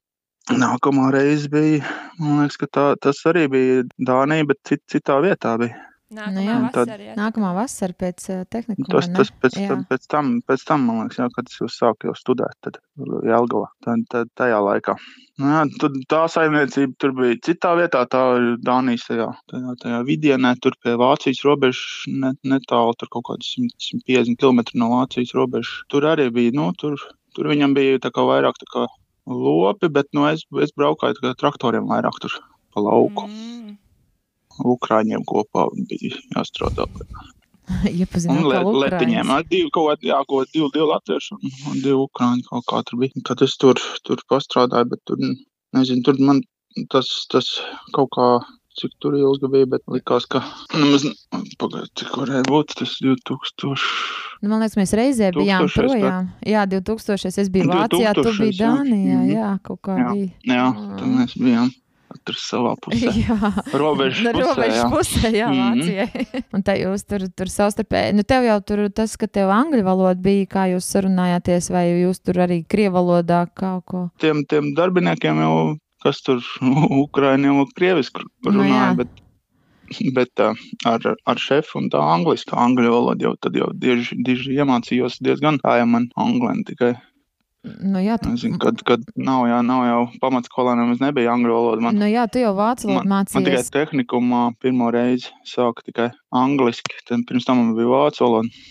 [0.52, 1.80] Nākamā reize bija,
[2.20, 5.72] man liekas, ka tā, tas arī bija Dānija, bet cit, citā vietā bija.
[6.14, 7.16] Nākamā jā, nu, tad- vasara, jā.
[7.18, 8.88] Nākamā vasara pēc uh, tehnikuma.
[8.92, 9.18] Tas, vai ne?
[9.18, 9.68] tas pēc, Jā.
[9.72, 12.78] tam, pēc, tam, pēc tam, man liekas, jā, kad es jau sāku jau studēt, tad
[13.28, 14.94] Jelgavā, tad, tad tajā laikā.
[15.42, 20.00] Nu, jā, tad tā saimniecība tur bija citā vietā, tā ir Dānijas tajā, tajā, tajā
[20.06, 23.74] vidienē, tur pie Vācijas robežas, ne, netālu, tur kaut 100,
[24.06, 25.82] 150 km no Vācijas robežas.
[25.90, 26.96] Tur arī bija, nu, tur
[27.34, 28.86] tur viņam bija tā kā vairāk tā kā
[29.30, 32.36] lopi, bet nu, es, es braukāju tā kā traktoriem vairāk tur
[32.74, 33.26] pa lauku.
[33.30, 33.76] Mm.
[34.62, 36.86] Ukrāņiem kopā bija jāstrādā.
[38.00, 39.24] Iepazīstināt le, letiņiem.
[39.24, 39.36] Ukrainas.
[39.36, 43.00] Ar divu kaut kādu, jā, kaut divu, divu latviešu un, divu ukrāņu kaut kā tur
[43.02, 43.24] bija.
[43.28, 45.22] Tad es tur, tur pastrādāju, bet tur,
[45.76, 46.42] nezinu, tur man
[46.92, 47.48] tas, tas
[47.96, 48.28] kaut kā,
[48.78, 50.42] cik tur ilgi bija, bet likās, ka,
[50.74, 51.06] nemaz,
[51.60, 53.78] pagaid, cik varēja būt, tas 2000.
[54.42, 55.78] Nu, man liekas, mēs reizē bijām 2000.
[55.78, 56.28] projām.
[56.50, 57.32] Jā, 2000.
[57.44, 58.66] es biju Vācijā, tu 2000, biji jā.
[58.66, 59.22] Dānijā.
[59.22, 59.32] Mhm.
[59.32, 60.10] Jā, kaut kā Jā.
[60.12, 60.34] bija.
[60.50, 60.66] Jā,
[60.98, 61.72] tad mēs bijām
[62.24, 63.10] tur savā pusē.
[63.24, 63.36] Jā,
[63.74, 64.88] Robežas No pusē, robežas jā.
[64.92, 65.80] pusē, jā, Mhm.
[65.80, 66.26] Vācijai.
[66.54, 70.20] Un te jūs tur, tur savstarpēji, nu tev jau tur tas, ka tev angļu valoda
[70.22, 74.04] bija, kā jūs sarunājāties, vai jūs tur arī krievu valodā kaut ko.
[74.22, 75.56] Tiem, tiem darbiniekiem jau,
[76.04, 76.40] kas tur
[77.04, 78.96] Ukraiņiem un Krieviski Nu, runāja, jā.
[79.02, 79.20] bet,
[80.16, 80.54] bet uh,
[80.88, 85.58] ar, ar šefu un tā angliski, angļu valodu jau tad jau diži, diži iemācījos diezgan
[85.62, 86.94] kā jau man anglēni tikai.
[87.64, 91.84] Nu jā, tu, Nezinu, kad, kad nav, jā, nav jau pamatskolā nemaz nebija angļu valoda.
[91.86, 93.70] Man, nu jā, tu jau vācu valodu man tikai mācījies.
[93.72, 98.64] tehnikumā pirmo reizi sāka tikai angliski, tad pirms tam man bija vācu valoda.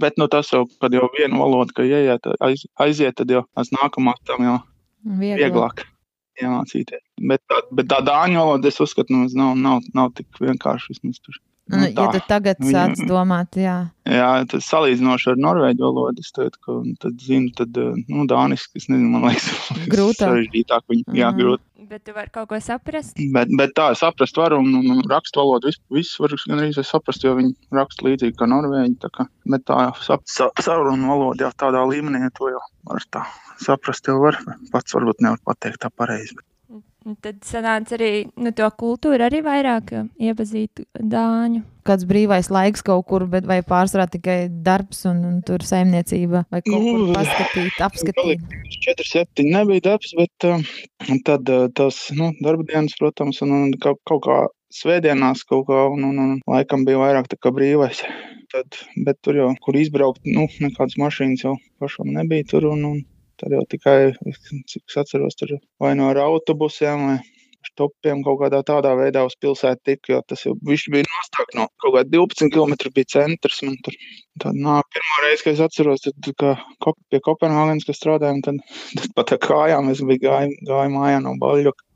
[0.00, 3.74] Bet nu, tas jau, kad jau viena valoda, ka ieiet, aiz, aiziet, tad jau tās
[3.74, 4.58] nākamās tam jau
[5.02, 5.42] Vieglāk.
[5.42, 5.82] vieglāk
[6.40, 7.02] iemācīties.
[7.28, 10.94] Bet tā, bet tā dāņu valoda, es uzskatu, nu, nav, nav, nav tik vienkārši.
[10.94, 11.42] vismaz tur.
[11.70, 12.12] Nu, Nu, ja tā.
[12.12, 13.90] tu tagad Viņa- sāc domāt, jā.
[14.04, 16.24] Jā, tas salīdzinoši ar norvēģu valodu.
[16.34, 19.46] Teiktu, ka tad zinu, tad, eh, nu, dāniski, es nezinu, man liekas,
[19.94, 20.26] Grūtāk.
[20.26, 20.82] sarežģītāk.
[20.90, 21.38] Viņa, jā, Mhm.
[21.38, 21.62] grūti.
[21.88, 23.14] Bet tu vari kaut ko saprast.
[23.32, 27.22] Bet, bet tā, saprast varu, un, un, rakstu valodu visu, visu var gan arī saprast,
[27.22, 28.98] jo viņi raksta līdzīgi kā norvēģi.
[28.98, 33.00] Tā kā, bet tā, sap, sa, sarunu valoda jau tādā līmenī, ja to jau var
[33.12, 33.24] tā
[33.60, 34.38] saprast, jau var.
[34.72, 36.34] Pats varbūt nevar pateikt tā pareizi.
[36.34, 36.44] bet
[37.02, 39.90] Un Tad sanāca arī nu, to kultūru arī vairāk
[40.22, 41.62] iepazīt dāņu.
[41.82, 46.60] Kāds brīvais laiks kaut kur, bet vai pārsvarā tikai darbs un, un tur saimniecība, vai
[46.62, 48.44] kaut kur paskatīt, apskatīt.
[48.86, 50.62] 4, 7 nebija darbs, bet uh,
[51.26, 54.38] tad uh, tas nu, darba dienas, protams, un, un kaut, kaut kā
[54.72, 58.04] svētdienās kaut kā, un, un, un laikam bija vairāk tā kā brīvais.
[58.52, 63.02] Tad, bet tur jau, kur izbraukt, nu, nekādas mašīnas jau pašam nebija tur, un, un
[63.40, 63.98] tad jau tikai,
[64.70, 67.20] cik es atceros, tur vai no ar autobusiem vai
[67.66, 71.68] stopiem kaut kādā tādā veidā uz pilsētu tik, jo tas jau viņš bija nostāk no
[71.82, 73.60] kaut kā 12 km bija centrs.
[73.66, 73.96] Man tur
[74.42, 78.60] tad nāk pirmo reizi, kad es atceros, tad kā kop, pie Kopenhāgenes, kas strādājām, tad,
[78.98, 81.88] tad pat ar kājām es biju gāju, gāju mājā no Baļļoka.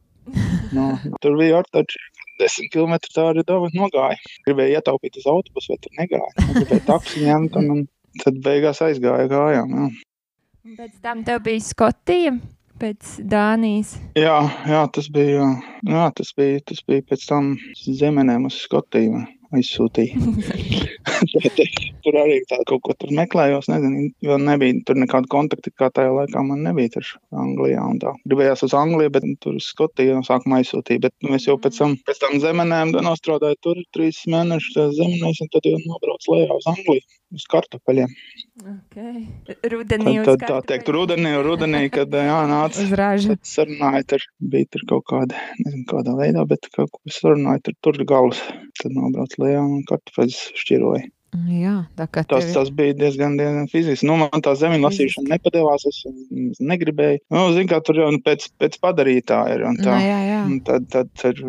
[0.75, 0.91] No,
[1.23, 2.01] tur bija ortači.
[2.37, 4.19] 10 km tā arī daba nogāja.
[4.45, 6.49] Gribēju ietaupīt uz autobusu, bet tur negāja.
[6.51, 9.73] Gribēju taksi ņemt, un, un tad beigās aizgāja gājām.
[9.73, 9.87] Jā.
[10.67, 12.33] Un Pēc tam tev bija Skotija,
[12.83, 13.93] pēc Dānijas.
[14.19, 14.35] Jā,
[14.67, 15.45] jā, tas bija,
[15.87, 17.53] jā, tas bija, tas bija pēc tam
[17.87, 19.21] zemenēm uz Skotiju
[19.55, 20.19] aizsūtīja.
[22.03, 26.13] Tur arī tā kaut ko tur meklējos, nezinu, jo nebija tur nekāda kontakta, kā tajā
[26.17, 27.13] laikā man nebija tur
[27.45, 27.83] Anglijā.
[28.27, 31.79] Gribējās uz Angliju, bet tur uz Skotiju no sākuma aizsūtīja, bet nu, es jau pēc
[31.79, 36.69] tam, pēc tam zemenēm nostrādāju tur trīs mēnešus zemenēs, un tad jau nobraucu lejā uz
[36.75, 38.13] Angliju, uz kartupeļiem.
[38.61, 39.25] Okay.
[39.49, 43.35] Tad, Rudenī uz tad tā teikt, rudenī, rudenī, kad jā, nāca Uz ražu.
[43.35, 47.79] Tad sarunāja, tur bija tur kaut kāda, nezinu, kādā veidā, bet kaut ko sarunāja, tur
[47.83, 48.43] tur galvas.
[48.81, 51.09] Tad nobrauc lejā un kartupeļus šķiroja.
[51.51, 54.07] Jā, tā kā Tas, tas bija diezgan, diezgan fiziski.
[54.09, 57.23] Nu, man tā zemes lasīšana nepadevās, es mm, negribēju.
[57.35, 59.65] Nu, zin, kā tur jau nu, pēc, pēc padarītāja ir.
[59.69, 59.97] un Nu, Tā.
[60.01, 60.41] jā, jā.
[60.67, 61.41] Tad, tad tur,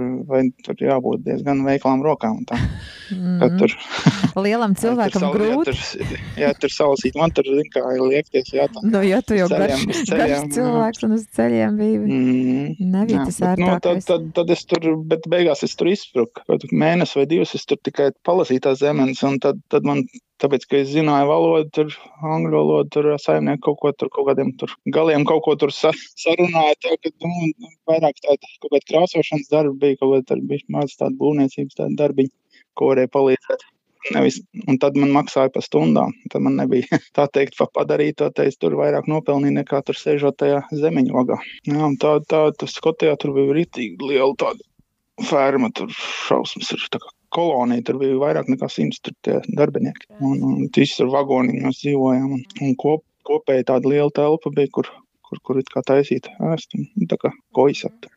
[0.65, 2.43] tur jābūt diezgan veiklām rokām.
[2.49, 3.57] Tā, kad Mhm.
[3.61, 3.71] tur,
[4.43, 5.71] Lielam cilvēkam ja tur, grūti.
[5.71, 8.81] Ja tur, ja tur salasīt, man tur, zin, kā ir liekties, jā, tā.
[8.83, 10.41] Nu, ja tu jau garš, garš jā.
[10.57, 11.97] cilvēks un uz ceļiem biji.
[12.03, 12.91] Mm.
[12.97, 14.05] Nebija Jā, tas bet, nu, tad, ērtākais.
[14.09, 16.43] tad, tad es tur, bet beigās es tur izspruku.
[16.71, 20.03] Mēnesi vai divus es tur tikai palasīju tās zemes, un tad, tad man,
[20.41, 24.53] tāpēc, ka es zināju valodu, tur angļu valodu, tur saimnieku kaut ko tur, kaut kādiem
[24.59, 29.49] tur galiem kaut ko tur sa, sarunāja, tā, ka, nu, vairāk tāda kaut kāda krāsošanas
[29.53, 32.33] darba bija, kaut kāda bija maz tāda būvniecības tāda darbiņa,
[32.77, 33.67] ko varēja palīdzēt.
[34.13, 34.37] Nevis,
[34.71, 36.13] un tad man maksāja par stundām.
[36.31, 39.99] Tad man nebija tā teikt, pa padarīt to te es tur vairāk nopelnīju nekā tur
[39.99, 41.41] sēžot tajā zemeņu vagā.
[41.67, 47.01] Jā, tā, tā, tas Skotijā tur bija rītīgi liela tāda ferma, tur šausmas ir tā
[47.03, 50.09] kā kolonija, tur bija vairāk nekā simts darbinieki.
[50.19, 54.91] Un, un visi tur vagoniņos dzīvojām, un, un kop, kopēji tāda liela telpa bija, kur,
[55.27, 58.13] kur, kur it kā taisīt ēst, un nu, tā kā kojas aptur.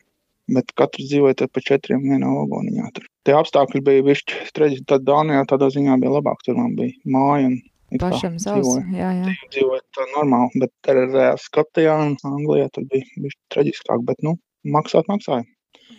[0.51, 2.87] Bet katrs dzīvoja pa četriem vienā vagoniņā.
[2.95, 3.05] Tur.
[3.27, 7.51] Tie apstākļi bija višķi, treģi, tad Dānijā tādā ziņā bija labāk, tur man bija māja
[7.51, 7.59] un
[7.99, 8.63] Pašam savs.
[8.63, 9.33] dzīvoja Jā, jā.
[9.53, 14.37] dzīvot tā normāli, bet arī Skotijā un Anglijā tur bija bijis traģiskāk, bet, nu,
[14.75, 15.43] maksāt maksāja.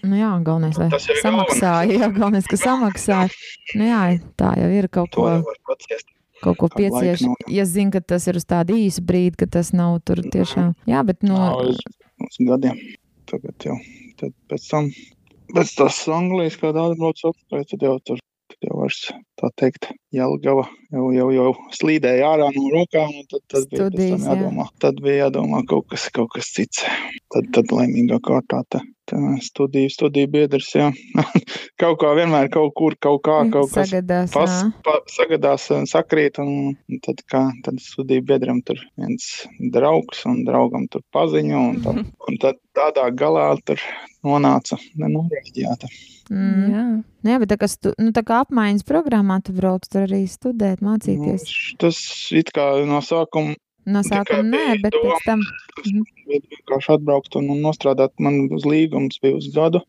[0.02, 1.92] Nu, jā, galvenais, lai Tas samaksāja.
[2.00, 3.28] Jā, galvenais, ka samaksāja.
[3.78, 4.00] Nu, jā,
[4.40, 5.76] tā jau ir kaut To ko.
[6.42, 7.22] kaut ko piecieš.
[7.28, 7.36] nav.
[7.52, 10.74] Ja zina, ka tas ir uz tādu īsu brīdi, ka tas nav tur tiešām.
[10.90, 11.38] Jā, bet no.
[11.38, 11.78] Nav uz,
[12.40, 12.78] gadiem.
[13.30, 13.76] Tagad jau
[14.20, 14.90] tad pēc tam,
[15.54, 18.18] pēc tās Anglijas kādā atbrauc atpakaļ, tad jau tur,
[18.66, 19.00] jau vairs
[19.40, 23.92] tā teikt, Jelgava jau, jau, jau slīdēja ārā no rokām, un tad, tad bija pēc
[23.92, 24.34] Studijas, tam jā.
[24.34, 24.66] jādomā.
[24.84, 26.84] Tad bija jādomā kaut kas, kaut kas cits.
[27.32, 30.90] Tad, tad laimīgā kārtā tā, tā studiju, studiju biedrs, jā.
[31.82, 34.36] kaut kā vienmēr kaut kur, kaut kā, kaut kas Sagadās.
[34.36, 36.40] pas, pa, sagadās un sakrīt.
[36.42, 39.28] Un, un tad, kā, tad studiju biedram tur viens
[39.74, 41.66] draugs un draugam tur paziņo.
[41.72, 41.96] Un, tā,
[42.28, 43.80] un tad tādā galā tur
[44.22, 45.88] nonāca nenorēģēta.
[46.32, 46.68] Mm.
[46.72, 46.84] Jā.
[47.22, 50.22] Nu Jā, bet tā kā, stu, nu, tā kā apmaiņas programmā tu brauc tur arī
[50.30, 51.44] studēt, Nu, mācīties.
[51.82, 51.98] tas
[52.32, 55.16] it kā no sākuma No sākuma nē, bet doma.
[55.18, 55.40] pēc tam.
[56.28, 58.12] Bija vienkārši atbraukt un, un nostrādāt.
[58.22, 59.80] Man uz līgums bija uz gadu.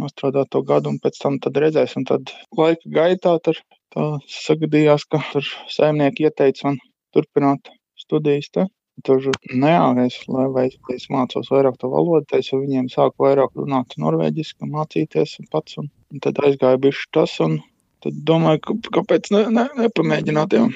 [0.00, 1.96] Nostrādāt to gadu, un pēc tam tad redzēs.
[2.00, 3.60] Un tad laika gaitā tur
[4.30, 6.78] sagadījās, ka tur saimnieki ieteica man
[7.16, 7.68] turpināt
[8.00, 8.48] studijas.
[8.54, 8.64] Te.
[9.06, 9.22] Tur
[9.54, 14.68] neāgais, lai vai es mācos vairāk to valodu, es ar viņiem sāku vairāk runāt norvēģiski,
[14.72, 15.78] mācīties pats.
[15.78, 17.58] Un, un tad aizgāja bišķi tas, un
[18.04, 20.56] tad domāju, ka, kāpēc ne, ne, nepamēģināt.
[20.58, 20.68] Jā.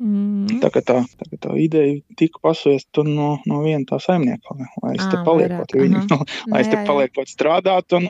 [0.00, 0.46] Mm.
[0.62, 5.04] Tā tā, tā, tā ideja tika pasviesta no, no viena tā saimnieka, lai- lai es
[5.12, 6.16] te vairāk, pie viņiem, aha.
[6.16, 6.84] no, lai es Nu, te jā.
[6.88, 8.06] palieku strādāt un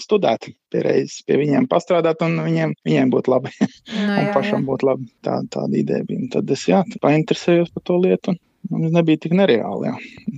[0.00, 0.48] studēt.
[0.72, 3.52] Pierreiz pie viņiem pastrādāt, un viņiem, viņiem būtu labi.
[3.60, 3.68] Nu,
[4.16, 4.66] un jā, pašam jā.
[4.70, 5.10] būtu labi.
[5.20, 6.22] Tā, tāda ideja bija.
[6.24, 8.32] Un Tad es jā, painteresējos par to lietu.
[8.32, 9.88] un Tas nebija tik nereāli.
[9.88, 9.94] Jā.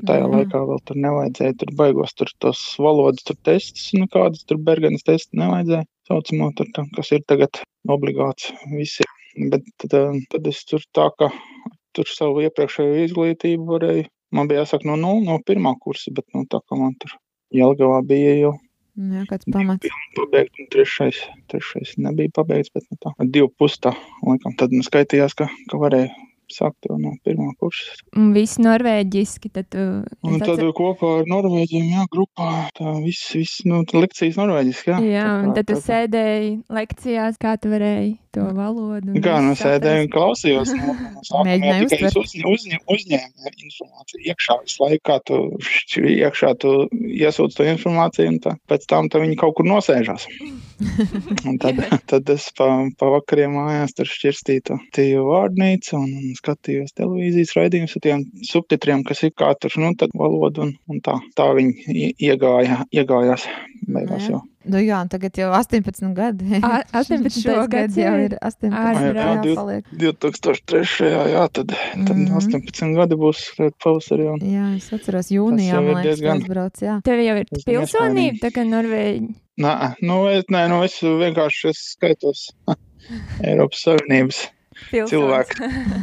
[0.09, 0.31] Tajā Jā.
[0.35, 5.35] laikā vēl tur nevajadzēja tur baigos tur tos valodas tur testus, nekādas tur berganas testus
[5.41, 5.89] nevajadzēja.
[6.09, 9.11] Saucamo tur, tā, kas ir tagad obligāts visiem.
[9.53, 11.31] Bet tad, eh, tad es tur tā kā
[11.97, 14.09] tur savu iepriekšējo izglītību varēju.
[14.33, 17.19] Man bija jāsaka no, no, no pirmā kursa, bet nu, tā kā man tur
[17.53, 18.55] Jelgavā bija jau
[18.93, 19.89] Nu, Jā, kāds pamats.
[20.19, 25.33] pabeigts, un trešais, trešais nebija pabeigts, bet nu, tā, divu pustā, laikam, tad nu skaitījās,
[25.33, 26.11] ka, ka varēja
[26.55, 27.95] sākt jau no pirmā kursa.
[28.17, 29.51] Un viss norvēģiski.
[29.53, 29.79] Tad tu,
[30.23, 34.37] Un es tad atcer- kopā ar Norvēģiem, jā, grupā, tā viss, viss, nu, tā lekcijas
[34.41, 34.99] norvēģiski, jā.
[35.13, 39.13] jā, Tā un tad tu tā sēdēji lekcijās, kā tu varēji to valodu.
[39.13, 40.71] un Kā nu sēdēju un klausījos.
[40.73, 42.17] Sākuma Mēģināju uztvert.
[42.23, 45.41] uzņ, uzņ, uzņēmu informāciju iekšā visu laiku, kā tu
[46.01, 50.27] iekšā tu iesūdz to informāciju, un tā, pēc tam tā viņi kaut kur nosēžās.
[51.49, 51.81] Un tad,
[52.11, 53.11] tad es pa, pa
[53.53, 59.23] mājās tur šķirstīju to tīju vārnīcu un, un skatījos televīzijas raidījumus ar tiem subtitriem, kas
[59.27, 61.19] ir tur, nu, tad valodu un, un tā.
[61.39, 63.47] Tā viņi ie- iegāja, iegājās
[63.89, 64.37] beigās Jā.
[64.37, 64.43] jau.
[64.63, 66.61] Nu, jā, tagad jau 18 gadi.
[66.63, 68.71] A- 18 Šogad gads jau ir 18.
[68.79, 69.49] ārprāts.
[69.49, 69.89] Jā, paliek.
[69.99, 71.09] 2003.
[71.33, 71.73] jā, tad,
[72.07, 72.37] tad Mhm.
[72.39, 73.41] 18 gadi būs
[73.83, 74.29] pavasarī.
[74.37, 76.79] Un, Jā, es atceros, jūnijā man liekas, diezgan- tas brauc.
[76.87, 79.35] Jā, Tev jau ir pilsonība, tā kā Norvēģi.
[79.61, 82.47] Nē, nu, es, nē, nu, es vienkārši es skaitos
[83.49, 84.47] Eiropas Savienības
[85.11, 85.61] cilvēks.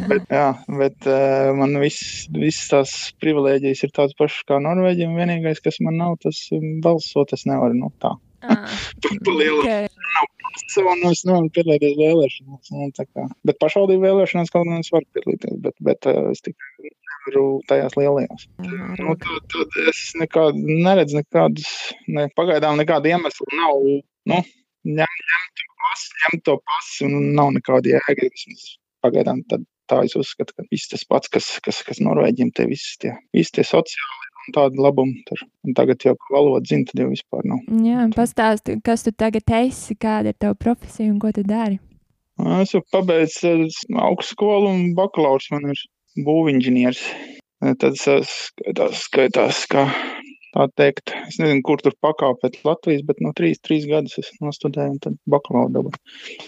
[0.09, 5.17] Bet, jā, bet uh, man viss, visas tās privilēģijas ir tādas pašas kā Norvēģiem.
[5.17, 6.43] Vienīgais, kas man nav, tas
[6.83, 7.77] balsot, es nevaru.
[7.79, 8.13] Nu, tā.
[8.45, 8.69] Ah,
[9.25, 9.97] Pa lielu ok.
[10.85, 12.71] un es nevaru piedalīties vēlēšanās.
[12.75, 16.93] Nu, bet pašvaldību vēlēšanās kaut kādā var piedalīties, bet, bet uh, es tikai
[17.29, 18.47] nevaru tajās lielajās.
[18.63, 23.79] jā, Nu, tad, tad es nekād, neredzu nekādus, ne, pagaidām nekādu iemeslu nav.
[24.25, 24.41] Nu,
[24.85, 28.29] ņem, ņem to pasu, ņem to pasu, un nav nekāda jēga.
[29.01, 32.97] Pagaidām tad, tā es uzskatu, ka viss tas pats, kas, kas, kas Norvēģiem, tie visi
[32.99, 35.39] tie, visi tie sociāli un tādi labumi tur.
[35.63, 37.61] Un tagad jau, ka valodu zina, tad jau vispār nav.
[37.85, 41.79] Jā, pastāsti, kas tu tagad esi, kāda ir tava profesija un ko tu dari.
[42.59, 43.67] Es jau pabeidzu
[43.99, 45.79] augstskolu un bakalaurs man ir
[46.27, 47.03] būvinženieris.
[47.63, 48.35] Eh, Tad es
[49.03, 49.87] skaitās, kā
[50.55, 54.95] tā teikt, es nezinu, kur tur pakāpēt Latvijas, bet no trīs, trīs gadus es nostudēju
[54.95, 56.47] un tad bakalauru dabūju.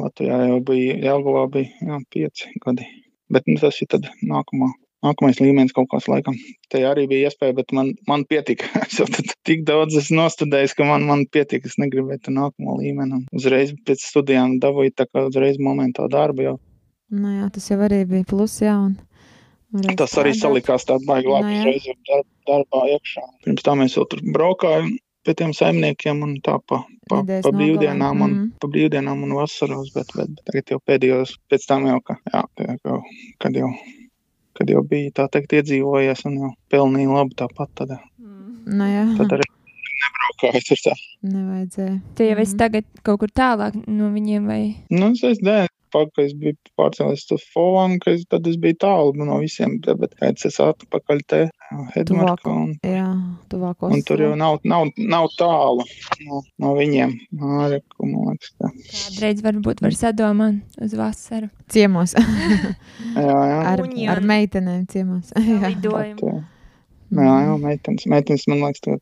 [0.00, 2.86] Latvijā jau bija, Jelgavā bija, jā, pieci gadi.
[3.30, 4.70] Bet nu, tas ir tad nākamā.
[5.00, 6.34] Nākamais līmenis kaut kāds laikam.
[6.68, 8.68] Te arī bija iespēja, bet man, man pietika.
[8.84, 9.06] Es jau
[9.48, 11.70] tik daudz esmu nostudējis, ka man, man pietika.
[11.70, 13.22] Es negribēju to nākamo līmeni.
[13.32, 16.44] Uzreiz pēc studijām dabūju tā kā uzreiz momentā darbu.
[16.50, 16.58] Jau.
[17.10, 18.76] Nu, jā, tas jau arī bija plus, jā.
[19.70, 20.40] Un Tas arī strādāt.
[20.42, 21.46] salikās tā baigi labi.
[21.46, 21.60] Nu, jā.
[21.60, 23.22] Uzreiz jau darb, darbā iekšā.
[23.44, 24.88] Pirms tam mēs vēl tur braukājām
[25.26, 28.48] pie tiem saimniekiem un tā pa, pa, Nedēļas pa brīvdienām un, mhm.
[28.62, 32.42] pa brīvdienām un vasaros, bet, bet tagad jau pēdējos, pēc tam jau, ka, jā,
[32.82, 32.96] ka,
[33.44, 33.68] kad jau,
[34.58, 37.98] kad jau bija tā teikt iedzīvojies un jau pelnīja labi tāpat, tad,
[38.70, 39.44] Nu, jā, tad arī
[40.00, 40.92] nebraukāju tur tā.
[41.26, 41.94] nevajadzēja.
[42.16, 42.58] Tu jau esi Mhm.
[42.60, 45.38] tagad kaut kur tālāk no viņiem, vai Nu, es, es,
[45.92, 50.14] ka es biju pārcēlies uz Fovanu, ka es, tad es biju tālu no visiem, bet
[50.20, 51.40] pēc es atpakaļ te
[51.94, 52.50] Hedmarka.
[52.50, 53.08] Un, Jā,
[53.52, 53.92] tuvākos.
[53.94, 55.86] un tur jau nav, nav, nav tālu
[56.26, 57.14] no, no viņiem.
[57.38, 58.72] Māreku, man liekas, ka.
[58.90, 61.50] Kādreiz varbūt var sadomāt uz vasaru.
[61.70, 63.60] ciemos Jā, jā.
[63.72, 63.84] ar,
[64.16, 65.30] ar meitenēm ciemos.
[65.50, 65.60] Jā.
[65.68, 66.42] Lidojumu.
[67.10, 69.00] Jā, jā, meitenes, meitenes, man liekas,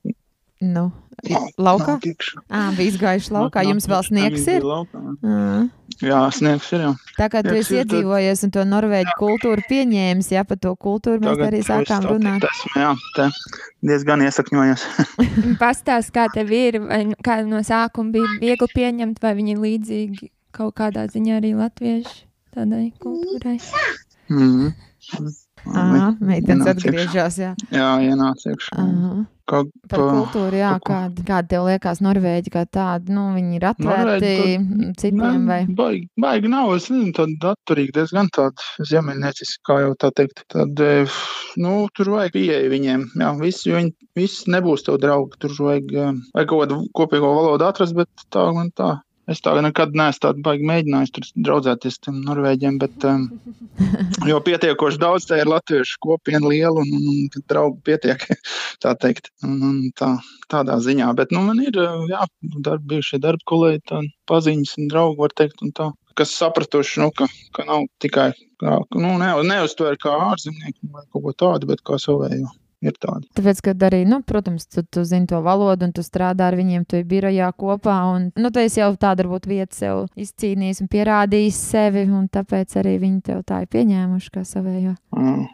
[0.61, 0.91] Nu,
[1.31, 1.87] nav- laukā?
[1.95, 2.41] nav tikšu.
[2.51, 3.63] Ā, bija izgājuši laukā.
[3.69, 4.63] Jums vēl sniegs ir?
[4.67, 5.03] laukā.
[5.23, 5.71] Ā.
[6.03, 6.91] Jā, sniegs ir jau.
[7.19, 11.21] Tā kā tu esi ir, iedzīvojies un to norvēģu kultūru pieņēmis, jā, par to kultūru
[11.23, 12.43] mēs arī sākām runāt.
[12.51, 13.29] Esmu, jā, te
[13.87, 14.85] diezgan iesakņojies.
[15.63, 20.31] Pastāst, kā tev ir, vai nu- kā no sākuma bija viegli pieņemt, vai viņi līdzīgi
[20.53, 23.59] kaut kādā ziņā arī latviešu tādai kultūrai.
[24.29, 24.75] Mhm.
[25.69, 27.55] Ā, meitenes Ienāca atgriežas, jā.
[27.75, 28.79] Jā, ienāca iekšā.
[28.79, 29.27] Aha.
[29.49, 34.33] Kā Par kultūru, jā, kāda, kāda tev liekas Norvēģi kā tāda, nu, viņi ir atvērti
[34.35, 35.61] Norvēģi citiem vai?
[35.79, 40.45] Baigi, baigi nav, es nezinu, tāda atturīga, diezgan tāda ziemeļnieciska, kā jau tā teikt.
[40.53, 41.19] Tad, eh,
[41.65, 43.09] nu, tur vajag pieeja viņiem.
[43.23, 47.71] Jā, visi, viņi, visi nebūs tev draugi, tur vajag, eh, vajag kaut kādu kopīgo valodu
[47.71, 48.99] atrast, bet tā man tā.
[49.29, 53.27] Es tā nekad neesmu tādu baigi mēģinājis tur draudzēties tiem norvēģiem, bet um,
[54.31, 58.25] jo pietiekoši daudz te ir latviešu kopienu lielu un, un, un draugu pietiek,
[58.85, 60.15] tā teikt, un, un tā,
[60.53, 61.11] tādā ziņā.
[61.19, 62.25] Bet, nu, man ir, uh, jā,
[62.65, 64.01] darb, bijušie darba kolēģi,
[64.31, 68.31] paziņas un draugi, var teikt, un tā, kas sapratuši, nu, ka, ka nav tikai,
[68.63, 72.49] kā, nu, ne, neuztver kā ārzemnieki vai kaut ko tādu, bet kā savējo.
[72.79, 73.27] Ir tādi.
[73.35, 76.85] Tāpēc, kad arī, nu, protams, tu, tu zini to valodu un tu strādā ar viņiem,
[76.87, 77.97] tu esi birojā kopā.
[78.13, 82.95] Un, nu, tu jau tādu varbūt vietu sev izcīnījis un pierādījis sevi, un tāpēc arī
[83.03, 84.95] viņi tev tā ir pieņēmuši kā savējo.
[85.17, 85.49] Mm.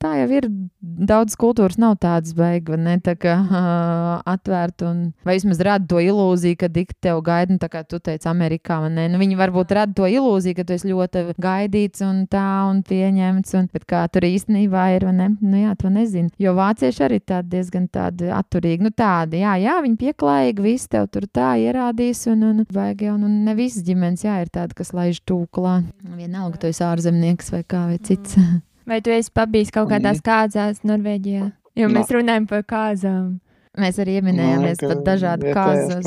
[0.00, 0.46] Tā jau ir.
[0.80, 4.88] Daudz kultūras nav tādas beigas, ne tā kā uh, atvērta.
[4.88, 8.28] Un, vai vismaz rada to ilūziju, ka tik tev gaida, nu, tā kā tu teici,
[8.30, 8.78] Amerikā.
[8.88, 9.06] Ne?
[9.12, 13.52] Nu, viņi varbūt rada to ilūziju, ka tu esi ļoti gaidīts un tā un pieņemts.
[13.60, 15.28] Un, bet kā tur īstenībā ir, ne?
[15.40, 16.32] Nu, jā, to nezinu.
[16.40, 18.88] Jo vācieši arī tādi diezgan tādi atturīgi.
[18.88, 22.24] Nu, tādi, jā, jā, viņi pieklājīgi, visi tev tur tā ierādīs.
[22.32, 25.82] Un, un, vajag jau, nu, ne visas ģimenes, jā, ir tādi, kas laiž tūklā.
[26.16, 28.40] Vienalga, tu esi ārzemnieks vai kā vai cits.
[28.90, 31.52] Vai tu esi pabijis kaut kādās kāzās Norvēģijā?
[31.78, 32.00] Jo Nā.
[32.00, 33.38] mēs runājam par kāzām.
[33.78, 36.00] Mēs arī pieminējāmies par dažādu kāzu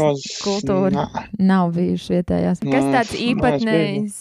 [0.43, 0.91] kultūru.
[0.91, 1.05] Nā,
[1.39, 2.59] Nav bijuši vietējās.
[2.59, 4.17] Kas Nē, tāds neesmu īpatnējs,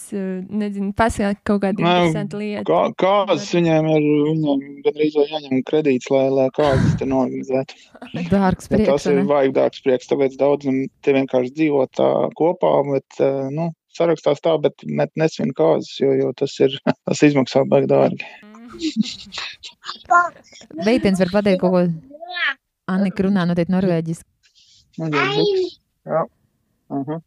[0.63, 2.65] nezinu, pasaka kaut kādu Nē, interesantu lietu.
[2.71, 7.83] Kā, kādas viņiem ir, viņiem gandrīz vai jāņem kredīts, lai, lai kādas te norganizētu.
[8.31, 9.11] Dārgs Bet tas prieks.
[9.11, 13.27] ir vajag dārgs prieks, tāpēc daudziem te vienkārši dzīvo tā kopā, bet,
[13.59, 16.79] nu, sarakstās tā, bet, bet nesvin kāzas, jo, jo tas ir,
[17.11, 18.31] tas izmaksā baigi dārgi.
[20.87, 21.83] Veitens var pateikt kaut ko.
[22.93, 24.29] Annika runā noteikti norvēģiski.
[24.99, 25.77] Zips.
[26.09, 26.25] Jā.
[26.93, 27.19] Aha.
[27.19, 27.21] Jā.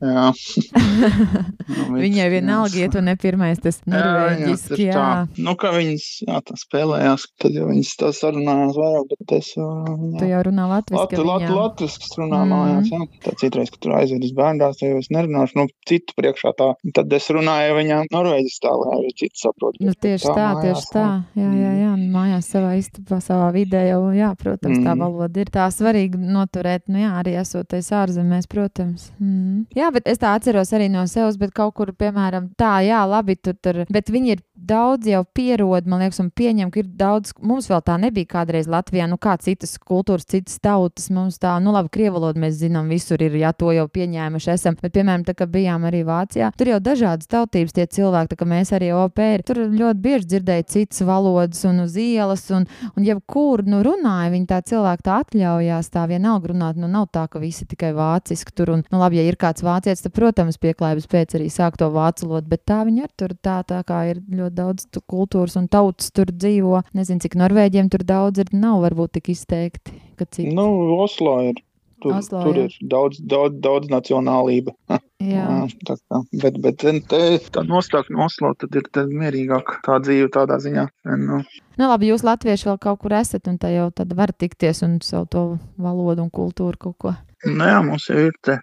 [2.00, 2.86] Viņai vienalga, jā.
[2.86, 4.76] ja tu ne pirmais, tas Jā, norvēģiski.
[4.78, 5.40] ir Jā, tā.
[5.44, 9.66] Nu, kā viņas, jā, tā spēlējās, tad jau viņas tā sarunājās vairāk, bet es, uh,
[9.86, 11.20] tu viņā, jau runā latviski.
[11.20, 11.56] Latu, viņām.
[11.58, 12.52] latviskas runā Mhm.
[12.54, 13.00] mājās, jā.
[13.26, 16.70] Tā citreiz, kad tur aiziet uz bērndās, tad jau es nerunāšu, nu, citu priekšā tā.
[16.96, 19.76] Tad es runāju viņām norvēģis tā, lai arī citi saprot.
[19.80, 21.06] Nu, tieši tā, mājās, tieši tā.
[21.36, 21.90] Jā, jā, jā.
[21.94, 25.00] un Mājās savā istabā, savā vidē jau, jā, protams, tā Mhm.
[25.00, 29.10] valoda ir tā svarīga noturēt, nu jā, arī esoties ārzemēs, protams.
[29.20, 29.66] Mm.
[29.76, 33.36] Jā, bet es tā atceros arī no sevis, bet kaut kur, piemēram, tā, jā, labi,
[33.36, 37.32] tur, tur, bet viņi ir daudz jau pierod, man liekas, un pieņem, ka ir daudz,
[37.42, 41.72] mums vēl tā nebija kādreiz Latvijā, nu kā citas kultūras, citas tautas, mums tā, nu
[41.74, 45.48] labi, krievalodu mēs zinām, visur ir, jā, to jau pieņēmuši esam, bet, piemēram, tā kā
[45.50, 49.62] bijām arī Vācijā, tur jau dažādas tautības tie cilvēki, tā kā mēs arī opēri, tur
[49.64, 54.60] ļoti bieži dzirdēja citas valodas un uz ielas, un, un jebkur, nu runāja, viņi tā
[54.70, 58.84] cilvēki tā atļaujās, tā vienalga runāt, nu nav tā, ka visi tikai vāciski tur, un,
[58.92, 62.48] nu labi, ja ir kāds vācietis, tad, protams, pieklājības pēc arī sāk to vācu valodu,
[62.50, 66.30] bet tā viņi ir tur tā, tā kā ir ļoti daudz kultūras un tautas tur
[66.30, 66.82] dzīvo.
[66.94, 70.52] Nezinu, cik norvēģiem tur daudz ir, nav varbūt tik izteikti, ka cik.
[70.54, 70.68] Nu,
[71.00, 71.60] Oslo ir.
[72.00, 72.62] Tur, Oslo, tur jā.
[72.64, 74.72] ir daudz, daudz, daudz nacionālība.
[75.20, 75.66] Jā.
[75.84, 77.20] tā kā, bet, bet te,
[77.52, 80.86] tā nostāk no Oslo, tad ir tad mierīgāk tā dzīve tādā ziņā.
[81.20, 81.42] Nu,
[81.76, 84.98] Nu, labi, jūs latvieši vēl kaut kur esat, un tā jau tad var tikties un
[85.04, 85.44] savu to
[85.80, 87.14] valodu un kultūru kaut ko.
[87.48, 88.58] nu jā, mums jau ir te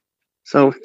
[0.48, 0.76] savu,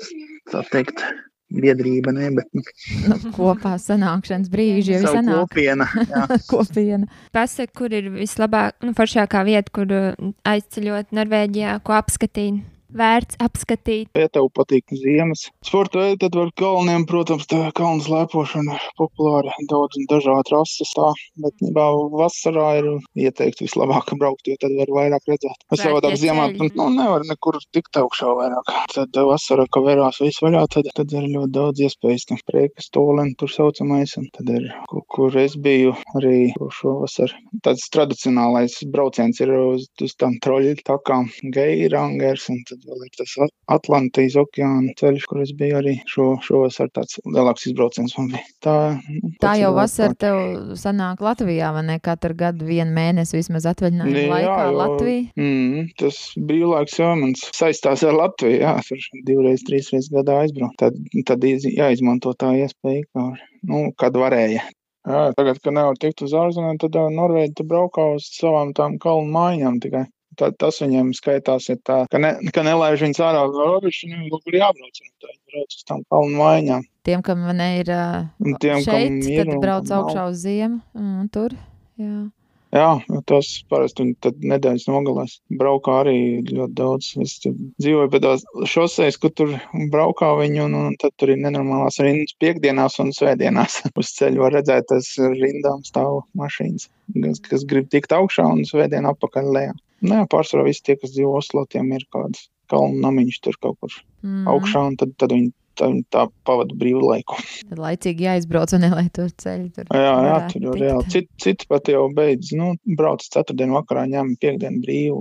[0.50, 1.04] tā teikt,
[1.52, 2.62] biedrība, ne, bet nu,
[3.10, 5.88] Nu, kopā sanākšanas brīži jau ir sanāk kopiena.
[6.52, 7.08] Kopiena.
[7.34, 12.62] Pasaka, kur ir vislabāk, nu, foršākā vieta, kur uh, aizceļot Norvēģijā, ko apskatīt.
[12.96, 14.10] Vērts apskatīt.
[14.18, 19.98] Ja tev patīk ziemas sporta veidi, tad var kalniem, protams, tā kalnu slēpošana populāra, daudz
[20.00, 21.12] un dažādi rases tā,
[21.44, 22.90] bet nībā vasarā ir
[23.24, 25.66] ieteikts vislabāk braukt, jo tad var vairāk redzēt.
[25.72, 28.74] Es savādāk ziemā, nu, nevar nekur tikt augšā vairāk.
[28.92, 33.36] Tad vasarā, ka verās viss vaļā, tad, tad ir ļoti daudz iespējas, kā priekas toleni
[33.40, 37.32] tur saucamais, un tad ir, kur, kur es biju arī šovasar.
[37.64, 43.32] Tāds tradicionālais brauciens ir uz, uz tām troļu takām Geirangers, un tad vēl ir tas
[43.44, 48.42] At- Atlantijas okeāna ceļš, kur es biju arī šo, šovasar tāds lielāks izbrauciens man bija.
[48.64, 48.74] Tā,
[49.08, 50.16] nu, Tā jau labāk.
[50.18, 50.36] tev
[50.80, 51.98] sanāk Latvijā, vai ne?
[52.02, 55.22] Katru gadu vienu mēnesi vismaz atvaļinājuma Jā, laikā jo- Latvijā.
[55.36, 58.60] Mm, tas brīvlaiks jau man saistās ar Latviju.
[58.60, 60.76] Jā, tur divreiz, trīsreiz gadā aizbraukt.
[60.78, 60.94] Tad,
[61.26, 63.26] tad iz- jāizmanto tā iespēja, kā,
[63.64, 64.60] nu, kad varēja.
[65.02, 69.80] Jā, tagad, kad nevar tikt uz ārzemēm, tad Norvēģi braukā uz savām tām kalnu mājām
[69.82, 70.04] tikai.
[70.40, 74.30] Tad tas viņiem skaitās, ir tā, ka, ne, ka nelaiž viņus ārā uz robežu, viņiem
[74.32, 75.00] kaut kur jābrauc.
[75.02, 76.86] viņi brauc uz tām kalnu mājām.
[77.04, 78.22] Tiem, kam man ir uh,
[78.62, 80.80] tiem, kam šeit, ir tad brauc augšā uz ziemu.
[80.96, 81.56] Un tur.
[82.00, 82.30] Jā.
[82.72, 85.34] Jā, tas parasti tad nedēļas nogalēs.
[85.60, 86.16] Braukā arī
[86.48, 87.10] ļoti daudz.
[87.20, 89.52] Es dzīvoju pie tās šoseis, kur tur
[89.92, 93.82] braukā viņi, un, un tad tur ir nenormālās rindas piekdienās un svētdienās.
[94.00, 99.08] Uz ceļa var redzēt, tas rindām stāv mašīnas, kas, kas grib tikt augšā un svētdien
[99.12, 99.76] apakaļ lejā.
[100.02, 103.78] Nē, Nu pārsvarā visi tie, kas dzīvo Oslo, tiem ir kāds kalnu namiņš tur kaut
[103.84, 104.46] kur Mm.
[104.46, 105.50] augšā, un tad, tad viņi
[105.82, 107.36] tā, tā pavada brīvu laiku.
[107.68, 109.68] Tad laicīgi jāizbrauc un nelai to ceļu.
[109.74, 111.08] Tur Jā, jā, tur jau reāli.
[111.12, 115.20] Citi cit pat jau beidz, nu, brauc ceturtdienu vakarā, ņem piekdienu brīvu,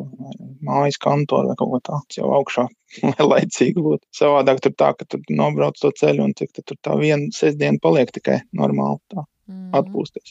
[0.69, 2.05] mājas kantoru vai kaut ko tādu.
[2.11, 2.67] Tas jau augšā,
[3.09, 4.05] lai laicīgi būtu.
[4.21, 7.81] Savādāk tur tā, ka tur nobrauc to ceļu un cik tad tur tā viena sestdiena
[7.81, 9.71] paliek tikai normāli tā Mm.
[9.75, 10.29] atpūsties.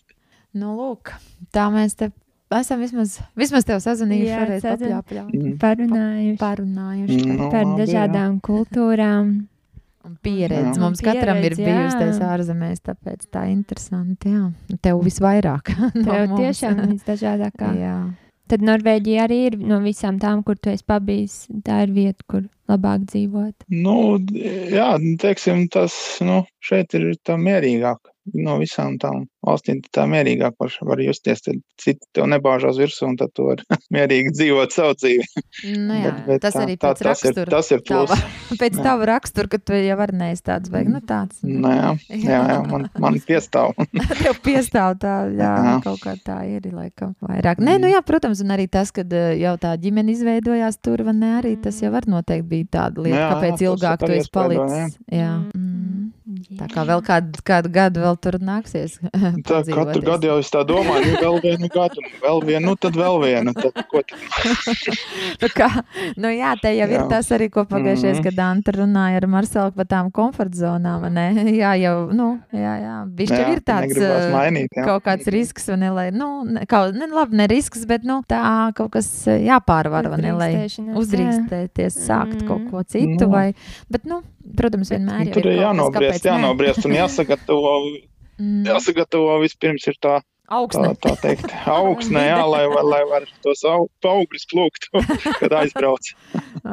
[0.56, 1.10] Nu, lūk,
[1.52, 2.06] tā mēs te
[2.56, 5.24] esam vismaz, vismaz tev sazvanījuši, sazvan- papļāpļā.
[5.34, 5.58] Mm.
[5.60, 7.50] Parunājuši Parunājuši Mm.
[7.52, 7.74] par jā.
[7.82, 9.34] dažādām kultūrām.
[10.06, 10.78] Un pieredzi.
[10.78, 10.80] Jā.
[10.82, 11.76] Mums katram ir Pieredze, jā.
[11.76, 14.32] bijusi tajās ārzemēs, tāpēc tā ir interesanti.
[14.34, 14.78] Jā.
[14.84, 15.72] Tev visvairāk.
[16.02, 16.40] no Tev mums.
[16.40, 17.70] tiešām visdažādākā.
[17.84, 17.96] Jā.
[18.50, 21.44] Tad Norvēģija arī ir no visām tām, kur tu esi pabijis.
[21.62, 23.68] Tā ir vieta, kur labāk dzīvot.
[23.70, 23.94] Nu,
[24.74, 24.88] jā,
[25.22, 25.94] teiksim, tas,
[26.26, 28.10] nu, šeit ir tā mierīgāk.
[28.34, 31.40] No visām tām valstīm tā mierīgāk var, var justies.
[31.42, 33.64] Tad citi tev nebāžās virsū, un tad tu vari
[33.96, 35.24] mierīgi dzīvot savu dzīvi.
[35.76, 36.10] Nu, jā.
[36.10, 37.50] Bet- bet tas tā- arī tā- pēc tas ir- rakstura.
[37.56, 38.10] tas ir plus.
[38.10, 38.18] Tava,
[38.62, 38.82] pēc Jā.
[38.84, 41.40] tava rakstura, ka tu jau vari neesi tāds, vai nu tāds.
[41.42, 43.72] Nē, jā, jā, jā man, man piestāv.
[44.20, 45.74] Tev piestāv tā, jā, Jā.
[45.84, 47.58] kaut kā tā ir, laikam, vairāk.
[47.64, 51.14] Nē, nu jā, protams, un arī tas, kad eh, jau tā ģimene izveidojās tur, vai
[51.16, 54.98] ne, arī tas jau var noteikti bija tāda lieta, Jā, kāpēc ilgāk tu esi palicis.
[55.10, 55.32] Jā.
[55.54, 55.69] Mm.
[56.40, 56.56] Mm.
[56.60, 58.94] Tā kā vēl kādu, kādu gadu vēl tur nāksies.
[59.48, 62.96] Tā, katru gadu jau es tā domāju, nu, vēl vienu gadu, vēl vienu, nu, tad
[62.96, 63.52] vēl vienu.
[63.58, 64.18] Tad, ko tad?
[65.40, 65.68] Nu, kā,
[66.20, 67.04] nu jā, te jau ir Jā.
[67.10, 68.24] tas arī, ko pagājušajā Mhm.
[68.26, 71.00] gadā Anta runāja ar Marcelu par tām komfortzonām.
[71.04, 71.26] vai ne?
[71.60, 72.96] Jā, jau, nu, jā, jā.
[73.20, 74.84] Viņš jau Jā, ir tāds eh, mainīt, jā.
[74.88, 78.20] kaut kāds risks, vai ne, lai, nu, ne, kaut, ne, labi, ne risks, bet, nu,
[78.28, 78.40] tā
[78.76, 80.66] kaut kas eh, jāpārvar, vai ne, lai jā.
[81.00, 82.70] uzdrīkstēties, sākt kaut Mhm.
[82.70, 83.30] ko citu, Nu.
[83.32, 83.54] vai,
[83.90, 84.22] bet, nu,
[84.56, 87.74] protams, vienmēr Tur ir kaut kas, jānobriest, jānobriest un jāsagatavo,
[88.40, 90.94] Mm, jāsagatavo vispirms ir tā, tā, Augsne.
[90.96, 94.86] tā teikt, augsne, jā, lai, var- lai var tos au- augļus plūkt,
[95.42, 96.08] kad aizbrauc.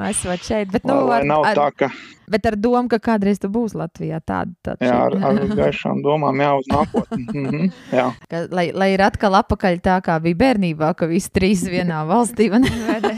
[0.07, 1.89] Esot šeit, bet, Lai, nu, lai ar, nav ar, tā, ka
[2.29, 4.53] bet ar domu, ka kādreiz tu būsi Latvijā tāda.
[4.65, 7.25] tāda jā, ar, ar gaišām domām jā, uz nākotni.
[7.27, 8.07] Mhm, jā.
[8.29, 12.49] Ka, lai, lai ir atkal apakaļ tā, kā bija bērnībā, ka visi trīs vienā valstī.
[12.51, 13.17] vai ne?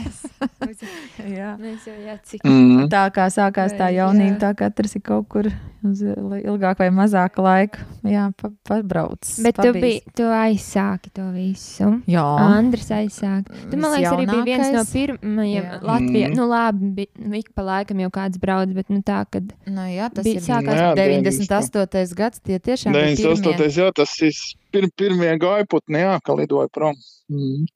[1.20, 1.54] Jā.
[1.60, 2.86] Mēs jau jā, cik Mhm.
[2.92, 5.48] Tā kā sākās tā jaunība, tā katrs ir kaut kur
[5.84, 7.82] uz ilgāku vai mazāku laiku.
[8.08, 9.20] Jā, pa, pabrauc.
[9.44, 9.82] Bet tu, pabijis.
[9.82, 11.90] biji, tu aizsāki to visu.
[12.10, 12.24] Jā,
[12.56, 13.52] Andris aizsāka.
[13.70, 15.80] Tu, man liekas, arī bija viens no pirmajiem Jā.
[15.82, 16.28] Latvijā.
[16.30, 16.36] Mhm.
[16.36, 19.82] Nu, labi, bija, nu, ik pa laikam jau kāds brauc, bet nu, tā, kad Nu,
[19.90, 20.78] jā, tas bija ir sākās.
[20.80, 22.14] Jā, 98.
[22.16, 22.40] gads.
[22.40, 23.56] Tie tiešām bija 98.
[23.56, 23.76] pirmie.
[23.76, 24.32] jā, tas ir
[24.72, 26.94] pir, pirmie gaiputni, jā, ka lidoja prom.
[27.28, 27.66] Mhm.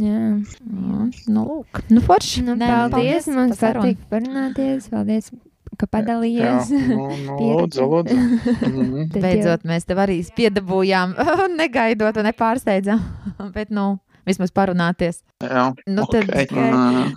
[0.00, 2.44] Jā, Jā, Nu, lūk, nu, forši.
[2.46, 3.24] nu, Nē, paldies.
[3.26, 3.82] Par sarunu.
[3.82, 4.86] patīk parunāties.
[4.88, 5.30] Paldies,
[5.76, 6.70] ka Jā, padalījies.
[6.70, 8.16] nu, nu, lūdzu, lūdzu.
[8.16, 9.10] Mhm.
[9.10, 11.16] Tad jau- Beidzot, mēs tev arī piedabūjām,
[11.62, 13.02] negaidot un nepārsteidzām.
[13.56, 13.98] Bet, nu,
[14.28, 15.22] vismaz parunāties.
[15.42, 16.34] Jā, Nu, tad ok.
[16.36, 16.70] tikai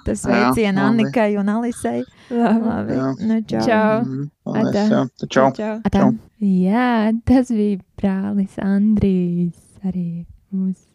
[0.05, 0.65] tas labi.
[0.69, 2.03] Annikai un Alisei.
[2.31, 2.93] Labi.
[2.97, 3.09] Jā.
[3.19, 3.65] nu, čau.
[3.67, 4.01] Čau.
[4.03, 4.29] Mhm.
[4.43, 5.01] Paldies, jā.
[5.19, 5.49] Tad Čau.
[5.57, 5.75] Čau.
[5.91, 6.11] Čau.
[6.43, 9.59] Jā, tas bija brālis Andrijs.
[9.83, 10.85] Arī mūsu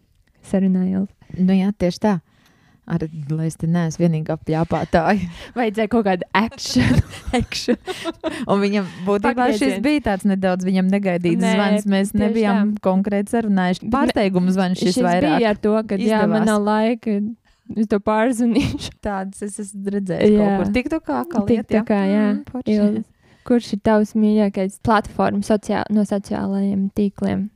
[0.48, 1.08] sarunājot.
[1.38, 2.14] Nu, jā, tieši tā.
[2.88, 5.26] Ar, lai es te neesmu vienīgā pļāpātāja.
[5.58, 7.00] Vajadzēja kaut kādu akciju.
[7.38, 7.76] Action.
[8.48, 11.88] Un viņam būtībā šis bija tāds nedaudz viņam negaidīts Nē, zvans.
[11.92, 13.90] Mēs nebijām konkrēti sarunājuši.
[13.92, 15.36] Pārsteigums zvans šis Šis vairāk.
[15.36, 16.48] bija ar to, ka jā, man izdevās.
[16.48, 17.18] nav laika
[17.76, 18.94] es to pārzvanīšu.
[19.04, 20.40] Tādas es esmu redzējis Jā.
[20.40, 20.72] kaut kur.
[20.78, 21.68] Tik tu kā kā lieta.
[21.68, 22.26] TikTokā, jā.
[22.64, 23.04] Mm.
[23.48, 27.46] Kurš ir tavs mīļākais platforma sociā no sociālajiem tīkliem?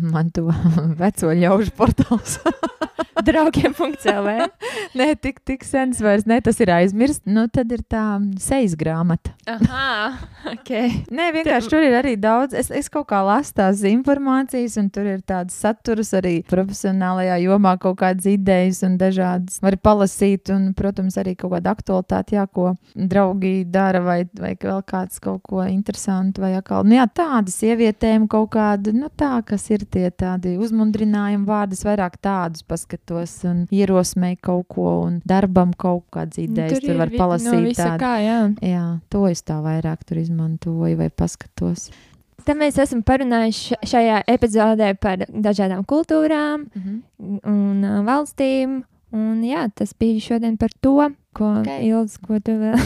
[0.00, 0.48] Man to
[1.00, 2.38] veco ļaužu portāls.
[3.24, 4.28] Draugiem.cl.
[4.98, 7.24] Nē, tik, tik sens vairs ne, tas ir aizmirsts.
[7.30, 9.32] Nu, tad ir tā sejas grāmata.
[9.48, 10.70] Aha, ok.
[11.14, 12.56] Nē, vienkārši tur ir arī daudz.
[12.58, 17.76] Es, es kaut kā lasu tās informācijas, un tur ir tāds saturs arī profesionālajā jomā,
[17.80, 19.60] kaut kādas idejas un dažādas.
[19.64, 24.82] Var palasīt, un, protams, arī kaut kāda aktualitāte, jā, ko draugi dara, vai, vai vēl
[24.88, 29.68] kāds kaut ko interesantu, vai atkal, nu jā, tādas sievietēm kaut kāda, nu tā, kas
[29.72, 36.06] ir tie tādi uzmundrinājumi vārdi, vairāk tādus paskatos un ierosmēju kaut ko, un darbam kaut
[36.14, 37.68] kādas idejas tur, tur var palasīt.
[37.68, 38.00] No tādu.
[38.02, 38.40] kā, jā.
[38.64, 41.90] Jā, to es tā vairāk tur izmantoju vai paskatos.
[42.44, 48.82] Tad mēs esam parunājuši šajā epizodē par dažādām kultūrām un uh, valstīm.
[49.14, 50.96] Un jā, tas bija šodien par to,
[51.34, 51.66] ko Ok.
[51.66, 51.86] okay.
[51.90, 52.78] Ilz, ko tu vēl.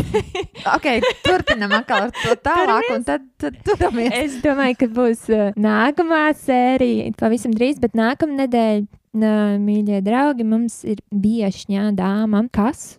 [0.76, 4.10] okay, turpinam atkal ar to tālāk, un tad, tad turamies.
[4.18, 8.88] es domāju, ka būs uh, nākamā sērija pavisam drīz, bet nākamā nedēļa,
[9.22, 12.42] nā, mīļie draugi, mums ir viešņā dāma.
[12.54, 12.96] Kas?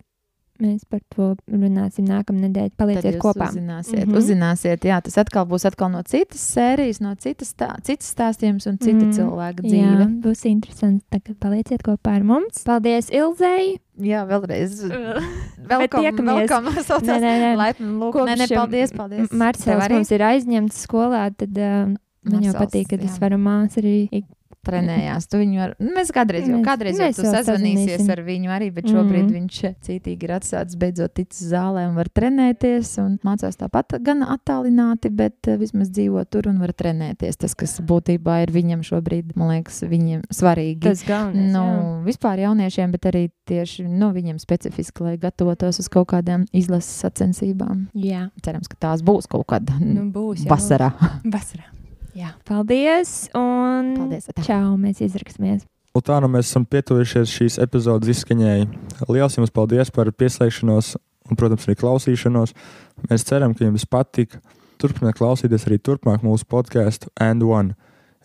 [0.62, 2.06] Mēs par to runāsim.
[2.06, 3.48] Tad Palieciet kopā.
[3.50, 4.10] Uzzināsiet, mm.
[4.12, 4.18] -hmm.
[4.20, 8.78] uzzināsiet, jā, tas atkal būs atkal no citas sērijas, no citas, stā, citas stāstījums un
[8.78, 9.16] cita Mm, mm.
[9.18, 10.06] cilvēka Jā, dzīve.
[10.22, 11.04] būs interesanti.
[11.10, 12.62] Tagad palieciet kopā ar mums.
[12.64, 13.78] Paldies, Ilzei!
[13.98, 14.78] Jā, vēlreiz.
[15.68, 16.48] Bet tiekamies.
[16.48, 17.20] Welcome, Nē, saucās.
[17.20, 17.50] nē, nē.
[17.58, 18.14] Laipni lūk.
[18.14, 19.28] Nē, nē, Kopš, paldies, um, paldies.
[19.32, 21.94] M- Marcels mums ir aizņemts skolā, tad uh,
[22.30, 23.20] man jau patīk, ka es jā.
[23.26, 24.08] varu māsu arī.
[24.12, 24.30] ik-
[24.66, 25.28] trenējās.
[25.30, 25.74] Tu viņu ar...
[25.80, 29.24] Nu, Mēs kādreiz jau, kādreiz jau mēs tu vēl sazvanīsies ar viņu arī, bet šobrīd
[29.24, 29.30] mm.
[29.30, 29.34] Mhm.
[29.38, 35.10] viņš cītīgi ir atsācis beidzot ticis zālē un var trenēties un mācās tāpat gan attālināti,
[35.14, 37.38] bet eh, vismaz dzīvo tur un var trenēties.
[37.44, 40.82] Tas, kas būtībā ir viņam šobrīd, man liekas, viņam svarīgi.
[40.88, 41.52] Tas galvenais.
[41.54, 41.86] Nu, jā.
[42.08, 47.88] vispār jauniešiem, bet arī tieši nu, viņiem specifiski, lai gatavotos uz kaut kādām izlases sacensībām.
[47.94, 48.28] jā.
[48.44, 50.44] Cerams, ka tās būs kaut kādā Nu, būs.
[50.44, 50.92] jā, vasarā.
[50.98, 51.32] būs.
[51.34, 51.73] Vasarā.
[52.14, 52.30] Jā.
[52.46, 53.26] Paldies!
[53.34, 54.28] Un Paldies!
[54.30, 54.44] Atā.
[54.46, 54.74] Čau!
[54.78, 55.64] Mēs izraksimies!
[55.94, 58.68] Un tā nu mēs esam pietuvušies šīs epizodes izskaņai.
[59.08, 62.54] Lielas jums paldies par pieslēgšanos un, protams, arī klausīšanos.
[63.10, 64.40] Mēs ceram, ka jums patika.
[64.78, 67.76] Turpiniet klausīties arī turpmāk mūsu podkāstu And One.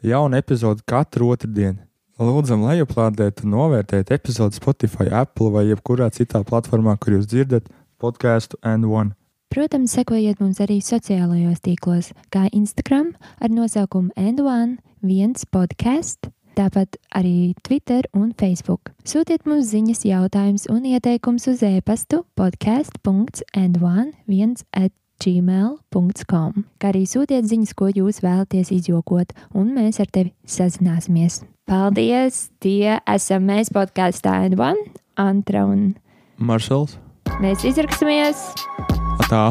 [0.05, 1.81] Jauna epizode katru otrdienu.
[2.19, 7.69] Lūdzam, lai aplādētu un novērtētu epizodi Spotify, Apple vai jebkurā citā platformā, kur jūs dzirdat
[8.01, 9.15] podkāstu And One.
[9.49, 17.57] Protams, sekojiet mums arī sociālajos tīklos, kā Instagram ar nosaukumu N1, viens podkāsts, tāpat arī
[17.65, 18.93] Twitter un Facebook.
[19.09, 27.73] Sūtiet mums ziņas, jautājumus un ieteikumus uz e-pastu podkāsts.n1 at gmail.com, kā arī sūtiet ziņas,
[27.73, 31.41] ko jūs vēlaties izjokot, un mēs ar tevi sazināsimies.
[31.65, 32.53] Paldies!
[32.61, 34.77] Tie esam mēs podkāstā N1,
[35.17, 35.97] Antra un
[36.37, 37.01] Maršals,
[37.41, 38.53] mēs izraksimies!
[39.19, 39.43] atā.